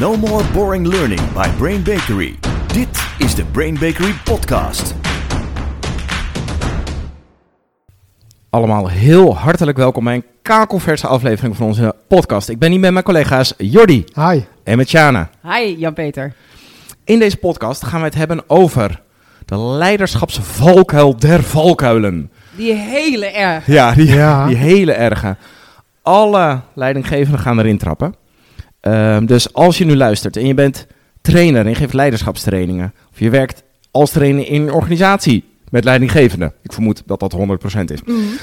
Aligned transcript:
No 0.00 0.16
more 0.16 0.44
boring 0.52 0.86
learning 0.86 1.20
by 1.32 1.48
Brain 1.58 1.82
Bakery. 1.82 2.34
Dit 2.72 3.06
is 3.18 3.34
de 3.34 3.44
Brain 3.44 3.74
Bakery 3.74 4.12
podcast. 4.24 4.94
Allemaal 8.50 8.88
heel 8.88 9.36
hartelijk 9.36 9.76
welkom 9.76 10.04
bij 10.04 10.14
een 10.14 10.24
kakelverse 10.42 11.06
aflevering 11.06 11.56
van 11.56 11.66
onze 11.66 11.94
podcast. 12.08 12.48
Ik 12.48 12.58
ben 12.58 12.70
hier 12.70 12.80
met 12.80 12.92
mijn 12.92 13.04
collega's 13.04 13.54
Jordi 13.58 14.04
Hi. 14.14 14.40
en 14.64 14.76
met 14.76 14.88
Sjana. 14.88 15.30
Hi 15.42 15.76
Jan-Peter. 15.78 16.34
In 17.04 17.18
deze 17.18 17.36
podcast 17.36 17.84
gaan 17.84 18.00
we 18.00 18.06
het 18.06 18.14
hebben 18.14 18.42
over 18.46 19.02
de 19.44 19.58
leiderschapsvalkuil 19.58 21.16
der 21.16 21.42
valkuilen. 21.42 22.30
Die 22.56 22.72
hele 22.74 23.26
erg. 23.26 23.66
Ja, 23.66 23.92
die, 23.92 24.06
Ja. 24.14 24.46
die 24.46 24.56
hele 24.56 24.92
erge. 24.92 25.36
Alle 26.02 26.60
leidinggevenden 26.74 27.40
gaan 27.40 27.58
erin 27.58 27.78
trappen. 27.78 28.14
Ehm, 28.84 29.26
dus 29.26 29.52
als 29.52 29.78
je 29.78 29.84
nu 29.84 29.96
luistert 29.96 30.36
en 30.36 30.46
je 30.46 30.54
bent 30.54 30.86
trainer 31.20 31.60
en 31.60 31.68
je 31.68 31.74
geeft 31.74 31.92
leiderschapstrainingen, 31.92 32.94
of 33.12 33.18
je 33.18 33.30
werkt 33.30 33.62
als 33.90 34.10
trainer 34.10 34.48
in 34.48 34.62
een 34.62 34.72
organisatie 34.72 35.44
met 35.70 35.84
leidinggevenden, 35.84 36.52
ik 36.62 36.72
vermoed 36.72 37.02
dat 37.06 37.20
dat 37.20 37.32
100% 37.32 37.90
is. 37.90 38.00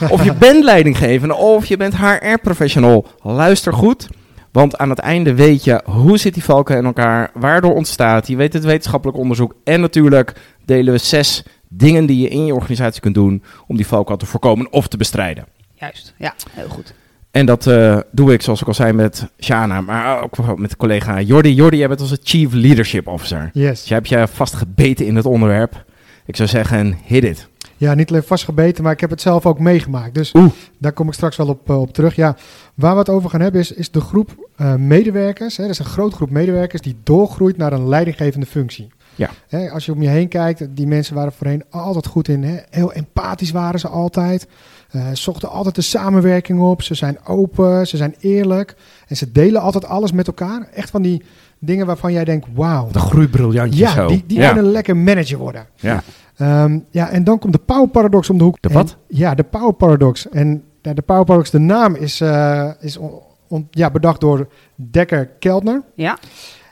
Of 0.10 0.24
je 0.24 0.34
bent 0.34 0.64
leidinggevende 0.64 1.36
of 1.36 1.66
je 1.66 1.78
bent 1.78 1.96
HR-professional, 1.98 3.08
luister 3.22 3.74
goed. 3.74 4.08
Want 4.52 4.78
aan 4.78 4.90
het 4.90 5.00
einde 5.00 5.36
weet 5.36 5.64
je 5.64 5.82
hoe 5.86 6.18
zit 6.18 6.34
die 6.34 6.44
valken 6.44 6.78
in 6.78 6.86
elkaar, 6.86 7.32
waardoor 7.34 7.74
ontstaat, 7.74 8.28
je 8.28 8.36
weet 8.36 8.54
het 8.54 8.64
wetenschappelijk 8.64 9.18
onderzoek 9.18 9.56
en 9.64 9.82
natuurlijk 9.82 10.34
delen 10.66 10.94
we 10.94 11.00
zes 11.00 11.44
dingen 11.68 12.06
die 12.06 12.22
je 12.22 12.28
in 12.28 12.46
je 12.46 12.56
organisatie 12.56 13.02
kunt 13.02 13.16
doen 13.16 13.44
om 13.68 13.76
die 13.76 13.88
valkuil 13.88 14.18
te 14.18 14.26
voorkomen 14.26 14.72
of 14.72 14.88
te 14.88 14.98
bestrijden. 14.98 15.46
Juist, 15.74 16.14
ja, 16.18 16.34
heel 16.52 16.70
goed. 16.70 16.94
En 17.32 17.46
dat 17.46 17.68
eh, 17.68 18.00
doe 18.12 18.34
ik, 18.34 18.42
zoals 18.42 18.62
ik 18.62 18.68
al 18.68 18.74
zei, 18.74 18.94
met 18.94 19.28
Shana, 19.40 19.82
maar 19.82 20.24
ook 20.24 20.58
met 20.58 20.78
collega 20.78 21.22
Jordi. 21.22 21.54
Jordi, 21.54 21.78
jij 21.78 21.88
bent 21.88 22.02
onze 22.02 22.20
Chief 22.24 22.54
Leadership 22.54 23.08
Officer. 23.08 23.50
Yes. 23.54 23.80
Dus 23.80 23.88
jij 23.88 23.98
hebt 23.98 24.10
je 24.10 24.28
vastgebeten 24.28 25.06
in 25.06 25.16
het 25.16 25.26
onderwerp. 25.26 25.86
Ik 26.26 26.36
zou 26.36 26.50
zeggen, 26.50 26.98
hit 27.06 27.24
it. 27.24 27.50
Ja, 27.78 27.94
niet 27.94 28.10
alleen 28.10 28.24
vastgebeten, 28.24 28.84
maar 28.84 28.92
ik 28.92 29.00
heb 29.00 29.10
het 29.10 29.22
zelf 29.22 29.46
ook 29.46 29.60
meegemaakt. 29.60 30.14
Dus 30.14 30.34
Oeh. 30.34 30.52
daar 30.78 30.92
kom 30.92 31.08
ik 31.08 31.14
straks 31.14 31.38
wel 31.38 31.48
op, 31.48 31.70
eh, 31.70 31.80
op 31.80 31.94
terug. 31.94 32.16
Ja, 32.16 32.36
waar 32.74 32.94
we 32.94 33.00
het 33.00 33.10
over 33.10 33.30
gaan 33.30 33.42
hebben 33.42 33.62
is, 33.62 33.72
is 33.72 33.92
de 33.92 34.02
groep 34.02 34.50
eh, 34.56 34.76
medewerkers. 34.76 35.58
Hè, 35.58 35.64
dat 35.64 35.72
is 35.72 35.80
een 35.80 35.86
grote 35.86 36.16
groep 36.16 36.30
medewerkers 36.30 36.82
die 36.82 36.98
doorgroeit 37.04 37.58
naar 37.58 37.74
een 37.74 37.88
leidinggevende 37.88 38.46
functie. 38.46 38.92
Ja. 39.16 39.30
Hè, 39.48 39.70
als 39.70 39.86
je 39.86 39.92
om 39.92 40.02
je 40.02 40.08
heen 40.08 40.28
kijkt, 40.28 40.68
die 40.70 40.88
mensen 40.88 41.16
waren 41.16 41.32
voorheen 41.32 41.64
altijd 41.70 42.06
goed 42.08 42.28
in. 42.28 42.44
Hè, 42.44 42.58
heel 42.70 42.94
empathisch 42.94 43.52
waren 43.52 43.80
ze 43.80 43.88
altijd. 43.88 44.48
Eh 44.92 45.08
zochten 45.14 45.50
altijd 45.50 45.76
de 45.76 45.82
samenwerking 45.82 46.60
op. 46.62 46.82
Ze 46.82 46.94
zijn 46.94 47.18
open, 47.26 47.88
ze 47.88 47.98
zijn 47.98 48.16
eerlijk. 48.20 48.76
En 49.08 49.16
ze 49.18 49.32
delen 49.32 49.62
altijd 49.62 49.86
alles 49.86 50.12
met 50.12 50.28
elkaar. 50.28 50.68
Echt 50.74 50.90
van 50.90 51.02
die 51.02 51.24
dingen 51.60 51.86
waarvan 51.86 52.14
jij 52.14 52.24
denkt, 52.24 52.48
wauw. 52.54 52.88
De 52.92 53.00
groeibriljantjes 53.00 53.80
Ja, 53.80 53.92
zo. 53.94 54.08
die, 54.08 54.24
die 54.28 54.38
ja. 54.40 54.54
kunnen 54.54 54.72
lekker 54.72 54.98
manager 54.98 55.38
worden. 55.38 55.66
Ja. 55.76 56.04
Ehm, 56.38 56.80
ja, 56.90 57.10
en 57.10 57.24
dan 57.24 57.40
komt 57.40 57.54
de 57.54 57.60
Power 57.60 57.88
Paradox 57.88 58.30
om 58.30 58.38
de 58.38 58.44
hoek. 58.44 58.58
De 58.62 58.68
En- 58.70 58.74
wat? 58.76 58.98
ja, 59.08 59.36
de 59.36 59.44
Power 59.44 59.74
Paradox. 59.74 60.30
En 60.30 60.64
ja, 60.82 60.94
de 60.94 61.02
Power 61.02 61.24
Paradox, 61.26 61.50
de 61.52 61.60
naam 61.60 61.96
is, 61.96 62.22
eh, 62.22 62.70
is 62.80 62.98
on- 62.98 63.20
on- 63.48 63.68
ja, 63.72 63.92
bedacht 63.92 64.22
door 64.22 64.48
Dekker 64.76 65.30
Keltner. 65.40 65.82
Ja, 65.96 66.18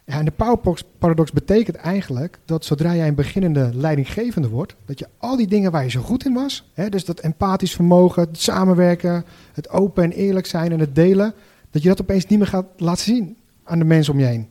Ja, 0.09 0.17
en 0.19 0.25
de 0.25 0.31
Power 0.31 0.59
Paradox- 0.97 1.31
betekent 1.31 1.75
eigenlijk 1.77 2.39
dat 2.45 2.65
zodra 2.65 2.95
jij 2.95 3.07
een 3.07 3.15
beginnende 3.15 3.69
leidinggevende 3.73 4.49
wordt, 4.49 4.75
dat 4.85 4.99
je 4.99 5.07
al 5.17 5.35
die 5.38 5.47
dingen 5.47 5.71
waar 5.71 5.83
je 5.83 5.89
zo 5.89 6.02
goed 6.02 6.25
in 6.25 6.33
was, 6.33 6.69
hè, 6.73 6.89
dus 6.89 7.05
dat 7.05 7.19
empathisch 7.19 7.73
vermogen, 7.75 8.21
het 8.23 8.39
samenwerken, 8.41 9.25
het 9.53 9.69
open 9.69 10.03
en 10.03 10.11
eerlijk 10.11 10.45
zijn 10.45 10.71
en 10.71 10.80
het 10.80 10.95
delen, 10.95 11.33
dat 11.71 11.81
je 11.81 11.87
dat 11.87 12.02
opeens 12.02 12.25
niet 12.25 12.39
meer 12.39 12.47
gaat 12.47 12.65
laten 12.77 13.03
zien 13.03 13.37
aan 13.63 13.80
de 13.80 13.85
mensen 13.85 14.13
om 14.13 14.19
je 14.19 14.25
heen. 14.25 14.47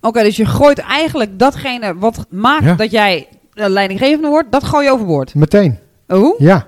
oké, 0.00 0.22
dus 0.22 0.36
je 0.36 0.46
gooit 0.46 0.78
eigenlijk 0.78 1.38
datgene 1.38 1.94
wat 1.98 2.26
maakt 2.30 2.64
Ja. 2.64 2.74
dat 2.74 2.90
jij 2.90 3.28
eh, 3.54 3.68
leidinggevende 3.68 4.28
wordt, 4.28 4.52
dat 4.52 4.64
gooi 4.64 4.84
je 4.84 4.92
overboord. 4.92 5.34
Meteen. 5.34 5.78
Oh? 6.08 6.38
Ja. 6.38 6.66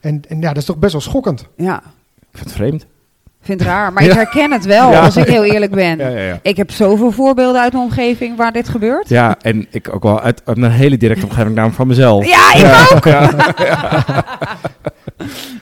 En, 0.00 0.22
en 0.28 0.40
ja, 0.40 0.48
dat 0.48 0.56
is 0.56 0.64
toch 0.64 0.78
best 0.78 0.92
wel 0.92 1.00
schokkend. 1.00 1.46
Ja, 1.56 1.82
Ik 2.30 2.38
vind 2.38 2.44
het 2.44 2.52
vreemd. 2.54 2.86
Vind 3.44 3.60
het 3.60 3.68
raar, 3.68 3.92
maar 3.92 4.02
Ja. 4.04 4.08
ik 4.10 4.14
herken 4.16 4.52
het 4.52 4.64
wel, 4.64 4.90
Ja. 4.90 5.00
als 5.04 5.16
ik 5.16 5.26
heel 5.26 5.44
eerlijk 5.44 5.72
ben. 5.72 5.98
Ja, 6.04 6.08
ja, 6.08 6.18
ja. 6.20 6.38
Ik 6.42 6.56
heb 6.56 6.70
zoveel 6.70 7.10
voorbeelden 7.10 7.60
uit 7.60 7.72
mijn 7.72 7.84
omgeving 7.84 8.36
waar 8.36 8.52
dit 8.52 8.68
gebeurt. 8.68 9.08
Ja, 9.08 9.36
en 9.40 9.66
ik 9.70 9.94
ook 9.94 10.02
wel 10.02 10.20
uit, 10.20 10.42
uit 10.44 10.56
mijn 10.56 10.72
hele 10.72 10.96
directe 10.96 11.24
omgeving 11.26 11.54
naam 11.54 11.72
van 11.72 11.86
mezelf. 11.86 12.26
Ja, 12.26 12.54
ik 12.54 12.60
Ja. 12.60 12.86
ook. 12.94 13.04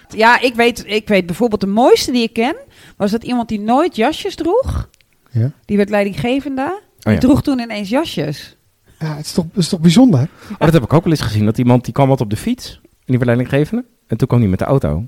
Ja, 0.09 0.41
ik 0.41 0.54
weet, 0.54 0.84
ik 0.87 1.09
weet 1.09 1.26
bijvoorbeeld 1.26 1.60
de 1.60 1.66
mooiste 1.66 2.12
die 2.12 2.22
ik 2.22 2.32
ken, 2.32 2.56
was 2.97 3.10
dat 3.10 3.25
iemand 3.25 3.48
die 3.48 3.60
nooit 3.60 3.97
jasjes 3.97 4.34
droeg. 4.34 4.88
Ja. 5.31 5.50
Die 5.65 5.76
werd 5.76 5.91
leidinggevende. 5.91 6.62
Oh, 6.62 6.78
ja. 6.98 7.10
Die 7.10 7.19
droeg 7.19 7.42
toen 7.42 7.59
ineens 7.59 7.88
jasjes. 7.88 8.56
Ja, 8.98 9.16
het 9.16 9.25
is 9.26 9.32
toch, 9.32 9.44
het 9.48 9.56
is 9.62 9.69
toch 9.69 9.81
bijzonder? 9.81 10.21
Oh, 10.53 10.59
dat 10.59 10.72
heb 10.72 10.82
ik 10.82 10.92
ook 10.92 11.04
wel 11.04 11.12
eens 11.12 11.21
gezien. 11.22 11.44
Dat 11.44 11.59
iemand 11.59 11.84
die 11.84 11.92
kwam 11.92 12.09
wat 12.09 12.21
op 12.21 12.31
de 12.31 12.37
fiets. 12.37 12.81
En 12.82 12.88
die 13.06 13.16
werd 13.19 13.26
leidinggevende. 13.31 13.84
En 14.06 14.16
toen 14.16 14.28
kwam 14.28 14.41
hij 14.41 14.48
met 14.48 14.59
de 14.59 14.65
auto. 14.65 14.88
Maar 14.94 15.06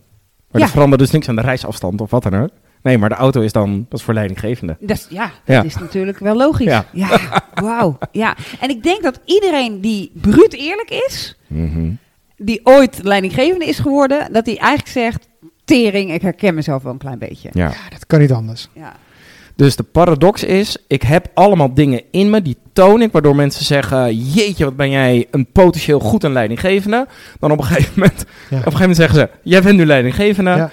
Ja. 0.50 0.58
dat 0.58 0.70
veranderde 0.70 1.04
dus 1.04 1.12
niks 1.12 1.28
aan 1.28 1.36
de 1.36 1.42
reisafstand 1.42 2.00
of 2.00 2.10
wat 2.10 2.22
dan 2.22 2.36
ook. 2.36 2.50
Nee, 2.84 2.98
maar 2.98 3.08
de 3.08 3.14
auto 3.14 3.40
is 3.40 3.52
dan, 3.52 3.86
dat 3.88 3.98
is 3.98 4.04
voor 4.04 4.14
leidinggevende. 4.14 4.76
Dat 4.80 4.96
is, 4.96 5.06
ja, 5.10 5.30
Ja. 5.44 5.54
dat 5.56 5.64
is 5.64 5.76
natuurlijk 5.78 6.18
wel 6.18 6.36
logisch. 6.36 6.66
Ja. 6.66 6.84
Ja, 6.92 7.20
wauw. 7.54 7.98
Ja. 8.12 8.36
En 8.60 8.68
ik 8.70 8.82
denk 8.82 9.02
dat 9.02 9.20
iedereen 9.24 9.80
die 9.80 10.10
bruut 10.14 10.52
eerlijk 10.52 10.90
is, 11.08 11.36
Mhm. 11.46 11.90
die 12.36 12.60
ooit 12.64 12.98
leidinggevende 13.02 13.64
is 13.64 13.78
geworden, 13.78 14.32
dat 14.32 14.46
hij 14.46 14.58
eigenlijk 14.58 14.88
zegt, 14.92 15.28
tering, 15.64 16.12
ik 16.14 16.22
herken 16.22 16.54
mezelf 16.54 16.82
wel 16.82 16.92
een 16.92 16.98
klein 16.98 17.18
beetje. 17.18 17.48
Ja. 17.52 17.68
Ja, 17.68 17.88
dat 17.90 18.06
kan 18.06 18.20
niet 18.20 18.32
anders. 18.32 18.68
Ja. 18.72 18.92
Dus 19.56 19.76
de 19.76 19.82
paradox 19.82 20.44
is, 20.44 20.76
ik 20.88 21.02
heb 21.02 21.26
allemaal 21.34 21.74
dingen 21.74 22.02
in 22.10 22.30
me, 22.30 22.42
die 22.42 22.56
toon 22.72 23.02
ik, 23.02 23.12
waardoor 23.12 23.36
mensen 23.36 23.64
zeggen, 23.64 24.14
jeetje, 24.16 24.64
wat 24.64 24.76
ben 24.76 24.90
jij 24.90 25.26
een 25.30 25.46
potentieel 25.52 26.00
goed 26.00 26.24
en 26.24 26.32
leidinggevende. 26.32 27.06
Dan 27.40 27.50
op 27.50 27.58
een 27.58 27.64
gegeven 27.64 27.92
moment, 27.96 28.18
Ja. 28.24 28.26
op 28.44 28.50
een 28.50 28.58
gegeven 28.58 28.78
moment 28.80 28.96
zeggen 28.96 29.18
ze, 29.18 29.28
jij 29.50 29.62
bent 29.62 29.76
nu 29.76 29.86
leidinggevende. 29.86 30.50
Ja. 30.50 30.70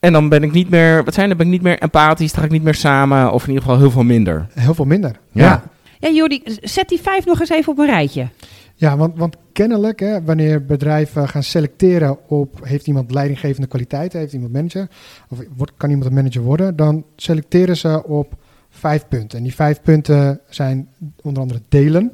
En 0.00 0.12
dan 0.12 0.28
ben 0.28 0.42
ik 0.42 0.52
niet 0.52 0.70
meer, 0.70 1.04
wat 1.04 1.14
zijn 1.14 1.28
dan 1.28 1.36
ben 1.36 1.46
ik 1.46 1.52
niet 1.52 1.62
meer 1.62 1.78
empathisch, 1.78 2.30
dan 2.32 2.40
ga 2.40 2.46
ik 2.46 2.52
niet 2.52 2.62
meer 2.62 2.74
samen, 2.74 3.32
of 3.32 3.42
in 3.42 3.48
ieder 3.48 3.62
geval 3.62 3.78
heel 3.78 3.90
veel 3.90 4.02
minder. 4.02 4.46
Heel 4.54 4.74
veel 4.74 4.84
minder. 4.84 5.16
Ja. 5.32 5.44
ja. 5.44 5.62
Ja, 5.98 6.10
Jordi, 6.10 6.42
zet 6.60 6.88
die 6.88 7.00
vijf 7.00 7.24
nog 7.24 7.40
eens 7.40 7.50
even 7.50 7.72
op 7.72 7.78
een 7.78 7.86
rijtje. 7.86 8.28
Ja, 8.74 8.96
want, 8.96 9.18
want 9.18 9.36
kennelijk, 9.52 10.00
hè, 10.00 10.22
wanneer 10.22 10.64
bedrijven 10.64 11.28
gaan 11.28 11.42
selecteren 11.42 12.28
op 12.28 12.60
heeft 12.62 12.86
iemand 12.86 13.10
leidinggevende 13.10 13.66
kwaliteiten, 13.66 14.18
heeft 14.18 14.32
iemand 14.32 14.52
manager, 14.52 14.88
of 15.28 15.38
wordt, 15.56 15.72
kan 15.76 15.90
iemand 15.90 16.08
een 16.08 16.14
manager 16.14 16.42
worden, 16.42 16.76
dan 16.76 17.04
selecteren 17.16 17.76
ze 17.76 18.04
op 18.04 18.34
vijf 18.70 19.08
punten. 19.08 19.38
En 19.38 19.44
die 19.44 19.54
vijf 19.54 19.82
punten 19.82 20.40
zijn 20.48 20.88
onder 21.22 21.42
andere 21.42 21.60
delen. 21.68 22.12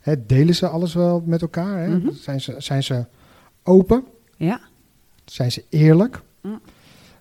Hè, 0.00 0.26
delen 0.26 0.54
ze 0.54 0.68
alles 0.68 0.94
wel 0.94 1.22
met 1.26 1.42
elkaar? 1.42 1.78
Hè? 1.78 1.88
Mhm. 1.88 2.12
zijn, 2.12 2.40
ze, 2.40 2.54
zijn 2.58 2.82
ze 2.82 3.06
open? 3.62 4.04
Ja. 4.36 4.60
Zijn 5.24 5.52
ze 5.52 5.64
eerlijk? 5.70 6.20
Mm. 6.42 6.60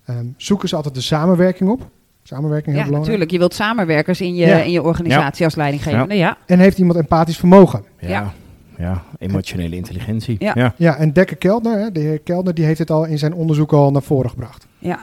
Ehm, 0.05 0.25
zoeken 0.37 0.69
ze 0.69 0.75
altijd 0.75 0.95
de 0.95 1.01
samenwerking 1.01 1.69
op? 1.69 1.89
Samenwerking 2.23 2.75
heel 2.75 2.75
Ja, 2.75 2.89
belangrijk. 2.89 3.01
natuurlijk. 3.05 3.31
Je 3.31 3.37
wilt 3.37 3.53
samenwerkers 3.53 4.21
in 4.21 4.35
je, 4.35 4.45
Ja. 4.45 4.57
in 4.61 4.71
je 4.71 4.83
organisatie 4.83 5.45
als 5.45 5.55
leidinggevende. 5.55 6.15
Ja. 6.15 6.37
En 6.45 6.59
heeft 6.59 6.77
iemand 6.77 6.97
empathisch 6.99 7.37
vermogen? 7.37 7.83
Ja, 7.99 8.07
Ja. 8.09 8.33
ja. 8.77 9.03
emotionele 9.19 9.75
intelligentie. 9.75 10.35
Ja. 10.39 10.51
ja. 10.55 10.73
Ja, 10.77 10.95
en 10.95 11.13
Dekker 11.13 11.35
Keltner, 11.37 11.79
hè, 11.79 11.91
de 11.91 11.99
heer 11.99 12.19
Keltner, 12.19 12.53
die 12.53 12.65
heeft 12.65 12.79
het 12.79 12.91
al 12.91 13.05
in 13.05 13.17
zijn 13.17 13.33
onderzoek 13.33 13.73
al 13.73 13.91
naar 13.91 14.01
voren 14.03 14.29
gebracht. 14.29 14.67
ja. 14.79 14.99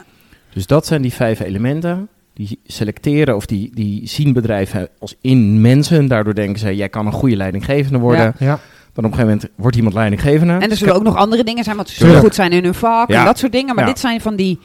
Dus 0.54 0.66
dat 0.66 0.86
zijn 0.86 1.02
die 1.02 1.12
vijf 1.12 1.40
elementen. 1.40 2.08
Die 2.34 2.58
selecteren 2.64 3.36
of 3.36 3.46
die, 3.46 3.70
die 3.74 4.08
zien 4.08 4.32
bedrijven 4.32 4.88
als 4.98 5.14
in 5.20 5.60
mensen. 5.60 6.06
Daardoor 6.08 6.34
denken 6.34 6.58
ze, 6.58 6.76
jij 6.76 6.88
kan 6.88 7.06
een 7.06 7.12
goede 7.12 7.36
leidinggevende 7.36 7.98
worden. 7.98 8.34
Ja. 8.38 8.46
Ja, 8.46 8.58
Dan 8.92 9.04
op 9.04 9.10
een 9.10 9.19
gegeven 9.19 9.26
moment 9.26 9.48
wordt 9.56 9.76
iemand 9.76 9.94
leidinggevende. 9.94 10.52
En 10.52 10.70
er 10.70 10.76
zullen 10.76 10.94
ook 10.94 11.02
nog 11.02 11.16
andere 11.16 11.44
dingen 11.44 11.64
zijn, 11.64 11.76
want 11.76 11.88
ze 11.88 11.94
zullen 11.94 12.20
goed 12.20 12.34
zijn 12.34 12.52
in 12.52 12.64
hun 12.64 12.74
vak 12.74 13.08
Ja. 13.10 13.19
en 13.19 13.24
dat 13.24 13.38
soort 13.38 13.52
dingen. 13.52 13.74
Maar 13.74 13.84
Ja. 13.84 13.90
dit 13.90 14.00
zijn 14.00 14.20
van 14.20 14.36
die 14.36 14.58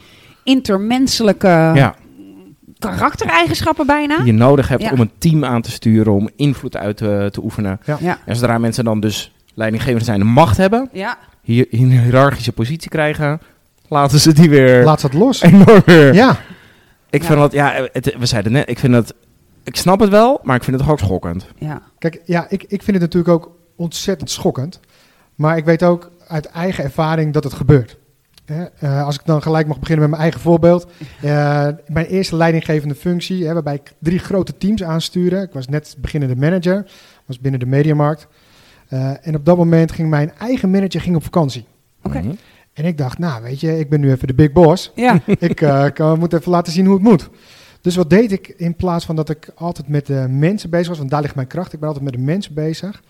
intermenselijke 0.48 1.46
ja, 1.74 1.94
karaktereigenschappen 2.78 3.86
bijna. 3.86 4.16
die 4.16 4.26
je 4.26 4.32
nodig 4.32 4.68
hebt 4.68 4.82
Ja. 4.82 4.90
om 4.92 5.00
een 5.00 5.10
team 5.18 5.44
aan 5.44 5.62
te 5.62 5.70
sturen, 5.70 6.12
om 6.12 6.30
invloed 6.36 6.76
uit 6.76 6.96
te, 6.96 7.28
te 7.32 7.42
oefenen. 7.42 7.80
Ja. 7.84 7.96
Ja. 8.00 8.18
En 8.24 8.36
zodra 8.36 8.58
mensen 8.58 8.84
dan 8.84 9.00
dus 9.00 9.32
leidinggevende 9.54 10.04
zijn, 10.04 10.18
de 10.18 10.24
macht 10.24 10.56
hebben, 10.56 10.88
Ja. 10.92 11.18
hier 11.42 11.66
een 11.70 11.90
hiërarchische 12.00 12.52
positie 12.52 12.90
krijgen, 12.90 13.40
laten 13.88 14.18
ze 14.18 14.32
die 14.32 14.50
weer 14.50 14.84
laat 14.84 15.00
ze 15.00 15.06
het 15.06 15.14
los. 15.14 15.42
enorm 15.42 15.82
weer. 15.86 16.14
Ja, 16.14 16.36
Ik 17.10 17.20
Ja. 17.22 17.26
vind 17.26 17.38
dat, 17.38 17.52
ja, 17.52 17.88
het, 17.92 18.14
we 18.18 18.26
zeiden 18.26 18.52
net, 18.52 18.68
ik 18.70 18.78
vind 18.78 18.92
dat, 18.92 19.14
ik 19.64 19.76
snap 19.76 20.00
het 20.00 20.10
wel, 20.10 20.40
maar 20.42 20.56
ik 20.56 20.62
vind 20.64 20.76
het 20.76 20.84
toch 20.84 20.94
ook 20.94 21.00
schokkend. 21.00 21.46
Ja. 21.58 21.82
kijk, 21.98 22.20
ja, 22.24 22.46
ik, 22.48 22.62
ik 22.62 22.82
vind 22.82 22.86
het 22.96 23.00
natuurlijk 23.00 23.32
ook 23.34 23.50
ontzettend 23.76 24.30
schokkend. 24.30 24.80
Maar 25.34 25.56
ik 25.56 25.64
weet 25.64 25.82
ook 25.82 26.10
uit 26.28 26.46
eigen 26.46 26.84
ervaring 26.84 27.32
dat 27.32 27.44
het 27.44 27.52
gebeurt. 27.52 27.96
Eh, 28.78 29.04
als 29.04 29.14
ik 29.14 29.20
dan 29.24 29.42
gelijk 29.42 29.66
mag 29.66 29.78
beginnen 29.78 30.00
met 30.00 30.10
mijn 30.10 30.22
eigen 30.22 30.40
voorbeeld. 30.40 30.86
Eh, 31.22 31.68
mijn 31.86 32.06
eerste 32.06 32.36
leidinggevende 32.36 32.94
functie, 32.94 33.46
hè, 33.46 33.52
waarbij 33.52 33.74
ik 33.74 33.92
drie 33.98 34.18
grote 34.18 34.56
teams 34.56 34.82
aanstuurde. 34.82 35.40
Ik 35.40 35.52
was 35.52 35.68
net 35.68 35.96
beginnende 35.98 36.36
manager, 36.36 36.90
was 37.26 37.40
binnen 37.40 37.60
de 37.60 37.66
mediamarkt. 37.66 38.26
Eh, 38.88 39.26
en 39.26 39.34
op 39.34 39.44
dat 39.44 39.56
moment 39.56 39.92
ging 39.92 40.08
mijn 40.08 40.32
eigen 40.38 40.70
manager 40.70 41.00
ging 41.00 41.16
op 41.16 41.22
vakantie. 41.24 41.64
Oké. 42.02 42.18
Mhm. 42.18 42.34
En 42.72 42.84
ik 42.84 42.98
dacht, 42.98 43.18
nou 43.18 43.42
weet 43.42 43.60
je, 43.60 43.78
ik 43.78 43.88
ben 43.88 44.00
nu 44.00 44.10
even 44.10 44.26
de 44.26 44.34
big 44.34 44.52
boss. 44.52 44.92
Ja. 44.94 45.20
ik 45.38 45.60
eh, 45.60 45.84
kan, 45.92 46.18
moet 46.18 46.32
even 46.32 46.50
laten 46.50 46.72
zien 46.72 46.86
hoe 46.86 46.94
het 46.94 47.02
moet. 47.02 47.28
Dus 47.80 47.96
wat 47.96 48.10
deed 48.10 48.32
ik 48.32 48.48
in 48.48 48.76
plaats 48.76 49.04
van 49.04 49.16
dat 49.16 49.28
ik 49.28 49.50
altijd 49.54 49.88
met 49.88 50.06
de 50.06 50.26
mensen 50.28 50.70
bezig 50.70 50.88
was, 50.88 50.98
want 50.98 51.10
daar 51.10 51.22
ligt 51.22 51.34
mijn 51.34 51.46
kracht, 51.46 51.72
ik 51.72 51.78
ben 51.78 51.88
altijd 51.88 52.06
met 52.06 52.14
de 52.14 52.20
mensen 52.20 52.54
bezig, 52.54 53.02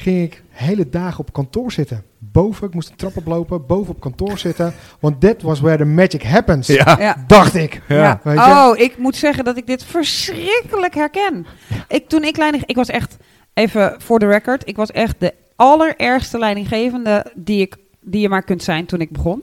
ging 0.00 0.22
ik 0.22 0.42
hele 0.50 0.88
dagen 0.88 1.18
op 1.20 1.32
kantoor 1.32 1.72
zitten. 1.72 2.02
Boven, 2.18 2.66
ik 2.66 2.74
moest 2.74 2.88
de 2.88 2.94
trap 2.96 3.16
oplopen, 3.16 3.66
boven 3.66 3.94
op 3.94 4.00
kantoor 4.00 4.38
zitten, 4.38 4.74
want 5.00 5.20
that 5.20 5.42
was 5.42 5.60
where 5.60 5.76
the 5.78 5.84
magic 5.84 6.22
happens, 6.22 6.66
Ja. 6.66 6.96
Ja. 7.00 7.24
dacht 7.26 7.54
ik. 7.54 7.82
Ja. 7.88 8.20
Weet 8.22 8.34
je? 8.38 8.40
Oh, 8.44 8.72
ik 8.78 8.98
moet 8.98 9.16
zeggen 9.16 9.44
dat 9.44 9.56
ik 9.56 9.66
dit 9.66 9.84
verschrikkelijk 9.84 10.94
herken. 10.94 11.46
Ik, 11.88 12.08
toen 12.08 12.24
ik 12.24 12.36
leiding... 12.36 12.62
Ik 12.66 12.76
was 12.76 12.88
echt, 12.88 13.16
even 13.54 13.94
voor 13.98 14.18
de 14.18 14.26
record, 14.26 14.68
ik 14.68 14.76
was 14.76 14.90
echt 14.90 15.14
de 15.18 15.34
allerergste 15.56 16.38
leidinggevende 16.38 17.26
die, 17.34 17.60
ik, 17.60 17.76
die 18.00 18.20
je 18.20 18.28
maar 18.28 18.42
kunt 18.42 18.62
zijn 18.62 18.86
toen 18.86 19.00
ik 19.00 19.10
begon. 19.10 19.42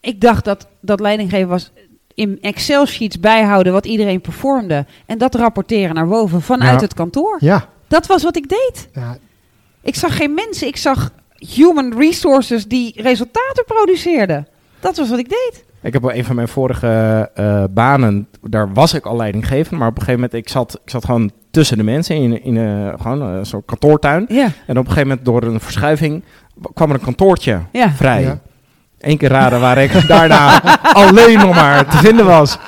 Ik 0.00 0.20
dacht 0.20 0.44
dat, 0.44 0.66
dat 0.80 1.00
leidinggeven 1.00 1.48
was 1.48 1.72
in 2.14 2.38
Excel-sheets 2.40 3.20
bijhouden 3.20 3.72
wat 3.72 3.86
iedereen 3.86 4.20
performde. 4.20 4.86
En 5.06 5.18
dat 5.18 5.34
rapporteren 5.34 5.94
naar 5.94 6.06
boven 6.08 6.42
vanuit 6.42 6.74
Ja. 6.80 6.86
het 6.86 6.94
kantoor. 6.94 7.36
Ja, 7.40 7.68
Dat 7.88 8.06
was 8.06 8.22
wat 8.22 8.36
ik 8.36 8.48
deed. 8.48 8.88
ja, 8.92 9.16
Ik 9.84 9.94
zag 9.94 10.16
geen 10.16 10.34
mensen, 10.34 10.66
ik 10.66 10.76
zag 10.76 11.10
human 11.54 11.94
resources 11.98 12.66
die 12.66 13.02
resultaten 13.02 13.64
produceerden. 13.66 14.46
Dat 14.80 14.96
was 14.96 15.08
wat 15.10 15.18
ik 15.18 15.28
deed. 15.28 15.64
Ik 15.82 15.92
heb 15.92 16.04
op 16.04 16.10
een 16.10 16.24
van 16.24 16.34
mijn 16.36 16.48
vorige 16.48 17.30
eh, 17.34 17.64
banen, 17.70 18.28
daar 18.42 18.72
was 18.72 18.94
ik 18.94 19.06
al 19.06 19.16
leidinggevend, 19.16 19.78
maar 19.78 19.88
op 19.88 19.94
een 19.96 20.02
gegeven 20.02 20.20
moment, 20.20 20.38
ik 20.46 20.48
zat, 20.48 20.80
ik 20.84 20.90
zat 20.90 21.04
gewoon 21.04 21.30
tussen 21.50 21.76
de 21.76 21.82
mensen 21.82 22.16
in, 22.16 22.42
in 22.44 22.56
eh, 22.56 22.92
gewoon 23.00 23.20
een 23.22 23.46
soort 23.46 23.64
kantoortuin. 23.66 24.24
Ja. 24.28 24.44
En 24.66 24.78
op 24.78 24.84
een 24.86 24.92
gegeven 24.92 25.08
moment, 25.08 25.24
door 25.24 25.42
een 25.42 25.60
verschuiving, 25.60 26.24
kwam 26.74 26.88
er 26.88 26.94
een 26.94 27.00
kantoortje 27.00 27.60
Ja. 27.72 27.90
vrij. 27.90 28.22
Ja. 28.22 28.38
Eén 29.00 29.16
keer 29.16 29.28
raden 29.28 29.60
waar 29.60 29.78
ik 29.78 30.06
daarna 30.08 30.62
alleen 30.82 31.38
nog 31.38 31.54
maar 31.54 31.86
te 31.86 31.96
vinden 31.96 32.26
was. 32.26 32.58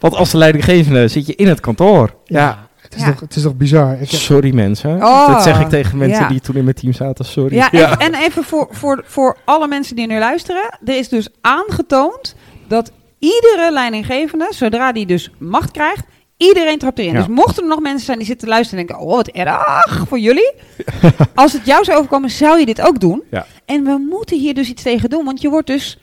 Want 0.00 0.14
als 0.14 0.30
de 0.30 0.38
leidinggevende 0.38 1.08
zit 1.08 1.26
je 1.26 1.34
in 1.34 1.48
het 1.48 1.60
kantoor. 1.60 2.14
Ja, 2.24 2.68
Het, 2.92 3.00
is 3.00 3.06
Ja. 3.06 3.12
toch, 3.12 3.20
het 3.20 3.36
is 3.36 3.42
toch 3.42 3.56
bizar. 3.56 3.92
Ik 4.00 4.10
heb- 4.10 4.20
sorry 4.20 4.54
mensen. 4.54 5.02
Oh, 5.02 5.26
dat 5.26 5.42
zeg 5.42 5.60
ik 5.60 5.68
tegen 5.68 5.98
mensen 5.98 6.22
ja. 6.22 6.28
die 6.28 6.40
toen 6.40 6.56
in 6.56 6.64
mijn 6.64 6.76
team 6.76 6.92
zaten. 6.92 7.24
Sorry. 7.24 7.54
Ja, 7.54 7.70
en, 7.70 7.98
en 7.98 8.14
even 8.14 8.44
voor, 8.44 8.68
voor, 8.70 9.02
voor 9.06 9.36
alle 9.44 9.68
mensen 9.68 9.96
die 9.96 10.06
nu 10.06 10.18
luisteren. 10.18 10.62
Er 10.84 10.96
is 10.96 11.08
dus 11.08 11.28
aangetoond 11.40 12.34
dat 12.68 12.92
iedere 13.18 13.70
leidinggevende, 13.72 14.46
zodra 14.50 14.92
die 14.92 15.06
dus 15.06 15.30
macht 15.38 15.70
krijgt, 15.70 16.04
iedereen 16.36 16.78
trapt 16.78 16.98
erin. 16.98 17.12
Ja. 17.12 17.18
Dus 17.18 17.28
mochten 17.28 17.62
er 17.62 17.68
nog 17.68 17.80
mensen 17.80 18.04
zijn 18.04 18.18
die 18.18 18.26
zitten 18.26 18.46
te 18.48 18.52
luisteren 18.54 18.80
en 18.80 18.86
denken, 18.86 19.06
oh 19.06 19.14
wat 19.14 19.28
erg 19.28 20.04
voor 20.08 20.18
jullie. 20.18 20.52
Als 21.34 21.52
het 21.52 21.66
jou 21.66 21.84
zou 21.84 21.98
overkomen, 21.98 22.30
zou 22.30 22.58
je 22.58 22.66
dit 22.66 22.80
ook 22.80 23.00
doen. 23.00 23.22
Ja. 23.30 23.46
En 23.64 23.84
we 23.84 24.06
moeten 24.10 24.38
hier 24.38 24.54
dus 24.54 24.68
iets 24.68 24.82
tegen 24.82 25.10
doen, 25.10 25.24
want 25.24 25.40
je 25.40 25.48
wordt 25.48 25.66
dus 25.66 25.98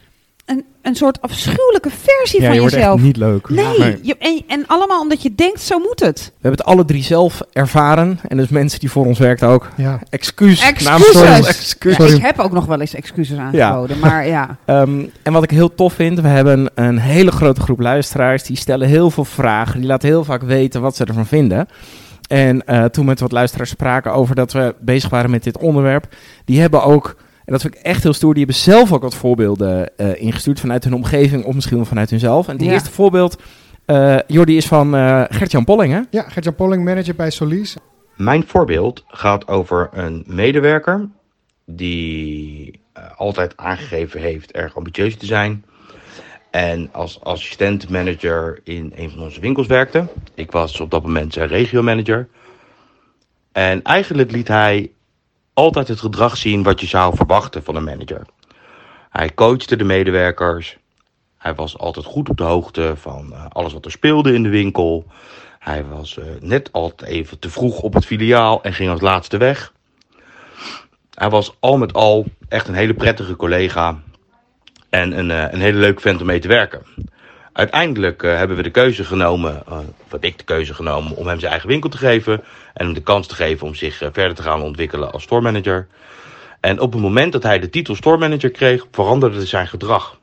een, 0.50 0.66
een 0.82 0.96
soort 0.96 1.22
afschuwelijke 1.22 1.90
versie 1.90 2.40
Ja, 2.40 2.46
van 2.46 2.54
je 2.56 2.60
wordt 2.62 2.76
jezelf. 2.76 2.96
echt 2.96 3.04
niet 3.04 3.18
leuk. 3.18 3.50
Nee, 3.50 4.00
Je, 4.02 4.16
en, 4.20 4.44
en 4.48 4.64
allemaal 4.68 5.02
omdat 5.02 5.22
je 5.22 5.36
denkt, 5.36 5.62
zo 5.62 5.80
moet 5.80 6.00
het. 6.00 6.20
We 6.26 6.32
hebben 6.42 6.52
het 6.60 6.64
alle 6.64 6.86
drie 6.86 7.04
zelf 7.04 7.42
ervaren. 7.52 8.20
En 8.28 8.38
dus 8.38 8.48
mensen 8.50 8.80
die 8.80 8.92
voor 8.92 9.06
ons 9.06 9.20
werkten 9.20 9.48
ook. 9.48 9.70
ja. 9.78 10.00
Excuus. 10.10 10.62
Excuses. 10.62 11.48
Excuus. 11.48 11.98
Ja, 11.98 12.04
Sorry. 12.04 12.16
ik 12.18 12.22
heb 12.26 12.40
ook 12.40 12.52
nog 12.52 12.66
wel 12.66 12.80
eens 12.80 12.94
excuses 12.94 13.38
aangeboden, 13.38 14.00
maar 14.00 14.28
ja. 14.28 14.58
Ehm, 14.66 15.06
en 15.24 15.34
wat 15.34 15.44
ik 15.44 15.52
heel 15.52 15.76
tof 15.76 15.94
vind, 15.94 16.20
we 16.20 16.28
hebben 16.28 16.70
een 16.76 16.98
hele 17.00 17.32
grote 17.32 17.62
groep 17.62 17.80
luisteraars. 17.80 18.44
Die 18.44 18.58
stellen 18.58 18.88
heel 18.88 19.12
veel 19.12 19.26
vragen. 19.26 19.80
Die 19.80 19.88
laten 19.90 20.10
heel 20.10 20.24
vaak 20.24 20.42
weten 20.42 20.82
wat 20.82 20.96
ze 20.96 21.06
ervan 21.06 21.26
vinden. 21.26 21.68
En 22.28 22.66
eh, 22.66 22.84
toen 22.86 23.06
met 23.06 23.20
wat 23.20 23.32
luisteraars 23.32 23.70
spraken 23.70 24.14
over 24.14 24.36
dat 24.36 24.52
we 24.52 24.76
bezig 24.80 25.10
waren 25.10 25.30
met 25.30 25.44
dit 25.44 25.58
onderwerp. 25.58 26.08
Die 26.46 26.60
hebben 26.62 26.84
ook, 26.84 27.16
en 27.50 27.56
dat 27.56 27.62
vind 27.64 27.76
ik 27.76 27.82
echt 27.82 28.04
heel 28.04 28.14
stoer, 28.14 28.34
die 28.34 28.44
hebben 28.44 28.62
zelf 28.62 28.94
ook 28.94 29.02
wat 29.02 29.16
voorbeelden 29.16 29.98
eh, 29.98 30.22
ingestuurd. 30.22 30.60
Vanuit 30.60 30.84
hun 30.84 30.94
omgeving 30.94 31.44
of 31.46 31.54
misschien 31.54 31.76
wel 31.78 31.86
vanuit 31.86 32.10
hunzelf. 32.10 32.48
En 32.48 32.56
het 32.56 32.66
Ja. 32.66 32.72
eerste 32.72 32.92
voorbeeld, 32.92 33.42
eh 33.86 34.18
Jordi, 34.28 34.58
is 34.58 34.68
van 34.68 34.96
eh 34.96 35.24
Gert-Jan 35.30 35.64
Polling. 35.64 35.94
Hè? 35.94 36.00
ja, 36.10 36.30
Gert-Jan 36.30 36.56
Polling, 36.56 36.84
manager 36.84 37.16
bij 37.16 37.30
Solis. 37.30 37.76
Mijn 38.16 38.44
voorbeeld 38.48 39.04
gaat 39.08 39.48
over 39.48 39.90
een 39.94 40.24
medewerker 40.28 41.08
die 41.66 42.80
altijd 43.16 43.54
aangegeven 43.58 44.22
heeft 44.22 44.52
erg 44.52 44.76
ambitieus 44.76 45.18
te 45.18 45.26
zijn. 45.26 45.66
En 46.52 46.90
als 46.92 47.22
assistent 47.24 47.90
manager 47.90 48.60
in 48.64 48.94
een 48.96 49.10
van 49.10 49.22
onze 49.22 49.40
winkels 49.40 49.68
werkte. 49.68 50.08
Ik 50.36 50.52
was 50.52 50.80
op 50.80 50.92
dat 50.92 51.04
moment 51.04 51.34
zijn 51.34 51.48
regiomanager. 51.48 52.28
En 53.52 53.82
eigenlijk 53.84 54.32
liet 54.32 54.48
hij 54.48 54.92
altijd 55.60 55.88
het 55.88 56.00
gedrag 56.00 56.38
zien 56.38 56.64
wat 56.64 56.80
je 56.80 56.88
zou 56.88 57.16
verwachten 57.16 57.64
van 57.64 57.76
een 57.76 57.84
manager. 57.84 58.26
Hij 59.10 59.34
coachte 59.34 59.76
de 59.76 59.84
medewerkers. 59.84 60.78
Hij 61.38 61.56
was 61.56 61.78
altijd 61.78 62.06
goed 62.06 62.30
op 62.30 62.38
de 62.38 62.44
hoogte 62.44 62.94
van 62.96 63.34
eh, 63.34 63.46
alles 63.50 63.74
wat 63.74 63.86
er 63.86 63.92
speelde 63.92 64.34
in 64.34 64.44
de 64.44 64.50
winkel. 64.50 65.06
Hij 65.60 65.86
was 65.86 66.18
eh, 66.18 66.26
net 66.40 66.72
altijd 66.72 67.10
even 67.10 67.40
te 67.40 67.50
vroeg 67.50 67.80
op 67.80 67.94
het 67.94 68.06
filiaal 68.06 68.64
en 68.64 68.74
ging 68.74 68.90
als 68.90 69.02
laatste 69.02 69.38
weg. 69.38 69.74
Hij 71.14 71.30
was 71.30 71.56
al 71.60 71.78
met 71.78 71.94
al 71.94 72.26
echt 72.50 72.68
een 72.68 72.74
hele 72.74 72.94
prettige 72.94 73.36
collega 73.36 74.00
en 74.90 75.18
een, 75.18 75.32
eh, 75.32 75.54
een 75.54 75.62
hele 75.62 75.80
leuke 75.80 76.02
vent 76.02 76.22
om 76.22 76.28
mee 76.28 76.40
te 76.40 76.48
werken. 76.48 76.82
Uiteindelijk 77.60 78.24
eh, 78.24 78.36
hebben 78.36 78.58
we 78.58 78.64
de 78.64 78.70
keuze 78.70 79.04
genomen, 79.04 79.64
eh, 79.68 79.78
of 80.12 80.22
ik 80.22 80.38
de 80.38 80.44
keuze 80.44 80.74
genomen, 80.74 81.16
om 81.16 81.28
hem 81.28 81.40
zijn 81.40 81.52
eigen 81.52 81.70
winkel 81.70 81.90
te 81.90 81.98
geven. 81.98 82.44
En 82.74 82.86
hem 82.86 82.94
de 82.94 83.02
kans 83.02 83.28
te 83.28 83.36
geven 83.36 83.68
om 83.68 83.76
zich 83.76 84.02
eh, 84.02 84.10
verder 84.12 84.36
te 84.36 84.42
gaan 84.42 84.62
ontwikkelen 84.62 85.12
als 85.12 85.24
store 85.24 85.42
manager. 85.42 85.88
En 86.60 86.80
op 86.80 86.92
het 86.92 87.02
moment 87.02 87.32
dat 87.32 87.44
hij 87.44 87.60
de 87.60 87.70
titel 87.70 87.96
store 87.96 88.18
manager 88.18 88.52
kreeg, 88.52 88.86
veranderde 88.92 89.46
zijn 89.46 89.68
gedrag. 89.68 90.20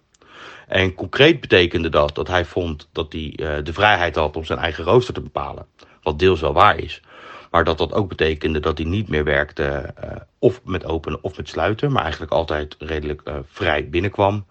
En 0.66 0.94
concreet 0.94 1.40
betekende 1.40 1.88
dat 1.88 2.14
dat 2.14 2.28
hij 2.28 2.44
vond 2.44 2.88
dat 2.92 3.12
hij 3.12 3.32
de 3.62 3.72
vrijheid 3.72 4.14
had 4.14 4.36
om 4.36 4.44
zijn 4.44 4.58
eigen 4.58 4.84
rooster 4.84 5.14
te 5.14 5.20
bepalen. 5.20 5.66
Wat 6.02 6.18
deels 6.18 6.40
wel 6.40 6.52
waar 6.52 6.78
is. 6.78 7.00
Maar 7.50 7.64
dat 7.64 7.78
dat 7.78 7.92
ook 7.92 8.08
betekende 8.08 8.60
dat 8.60 8.78
hij 8.78 8.86
niet 8.86 9.08
meer 9.08 9.24
werkte 9.24 9.94
of 10.38 10.60
met 10.64 10.84
openen 10.84 11.18
of 11.22 11.36
met 11.36 11.48
sluiten. 11.48 11.92
Maar 11.92 12.02
eigenlijk 12.02 12.32
altijd 12.32 12.76
redelijk 12.78 13.22
vrij 13.48 13.88
binnenkwam. 13.88 14.46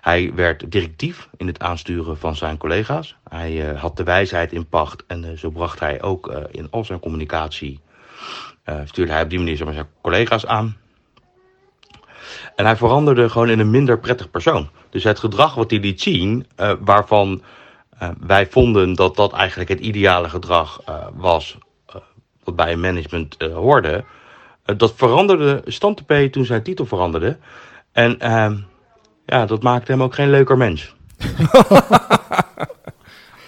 Hij 0.00 0.32
werd 0.34 0.70
directief 0.70 1.28
in 1.36 1.46
het 1.46 1.60
aansturen 1.60 2.18
van 2.18 2.36
zijn 2.36 2.56
collega's. 2.56 3.16
Hij 3.28 3.70
eh, 3.70 3.80
had 3.80 3.96
de 3.96 4.04
wijsheid 4.04 4.52
in 4.52 4.68
pacht 4.68 5.04
en 5.06 5.24
eh, 5.24 5.36
zo 5.36 5.50
bracht 5.50 5.80
hij 5.80 6.02
ook 6.02 6.28
eh, 6.28 6.42
in 6.50 6.68
al 6.70 6.84
zijn 6.84 7.00
communicatie. 7.00 7.80
stuurde 8.84 9.12
hij 9.12 9.22
op 9.22 9.30
die 9.30 9.38
manier 9.38 9.56
zijn 9.56 9.88
collega's 10.00 10.46
aan. 10.46 10.76
En 12.56 12.64
hij 12.64 12.76
veranderde 12.76 13.28
gewoon 13.28 13.48
in 13.48 13.58
een 13.58 13.70
minder 13.70 13.98
prettig 13.98 14.30
persoon. 14.30 14.68
Dus 14.90 15.04
het 15.04 15.18
gedrag 15.18 15.54
wat 15.54 15.70
hij 15.70 15.80
liet 15.80 16.00
zien, 16.00 16.46
waarvan 16.80 17.42
wij 18.20 18.46
vonden 18.46 18.94
dat 18.94 19.16
dat 19.16 19.32
eigenlijk 19.32 19.68
het 19.68 19.80
ideale 19.80 20.28
gedrag 20.28 20.80
was, 21.14 21.58
wat 22.44 22.56
bij 22.56 22.72
een 22.72 22.80
management 22.80 23.36
hoorde, 23.42 24.04
dat 24.76 24.92
veranderde 24.96 25.62
stand 25.66 26.02
toen 26.30 26.44
zijn 26.44 26.62
titel 26.62 26.86
veranderde. 26.86 27.38
En 27.92 28.20
ehm, 28.20 28.56
ja, 29.26 29.46
dat 29.46 29.62
maakte 29.62 29.92
hem 29.92 30.02
ook 30.02 30.14
geen 30.14 30.30
leuker 30.30 30.56
mens. 30.56 30.94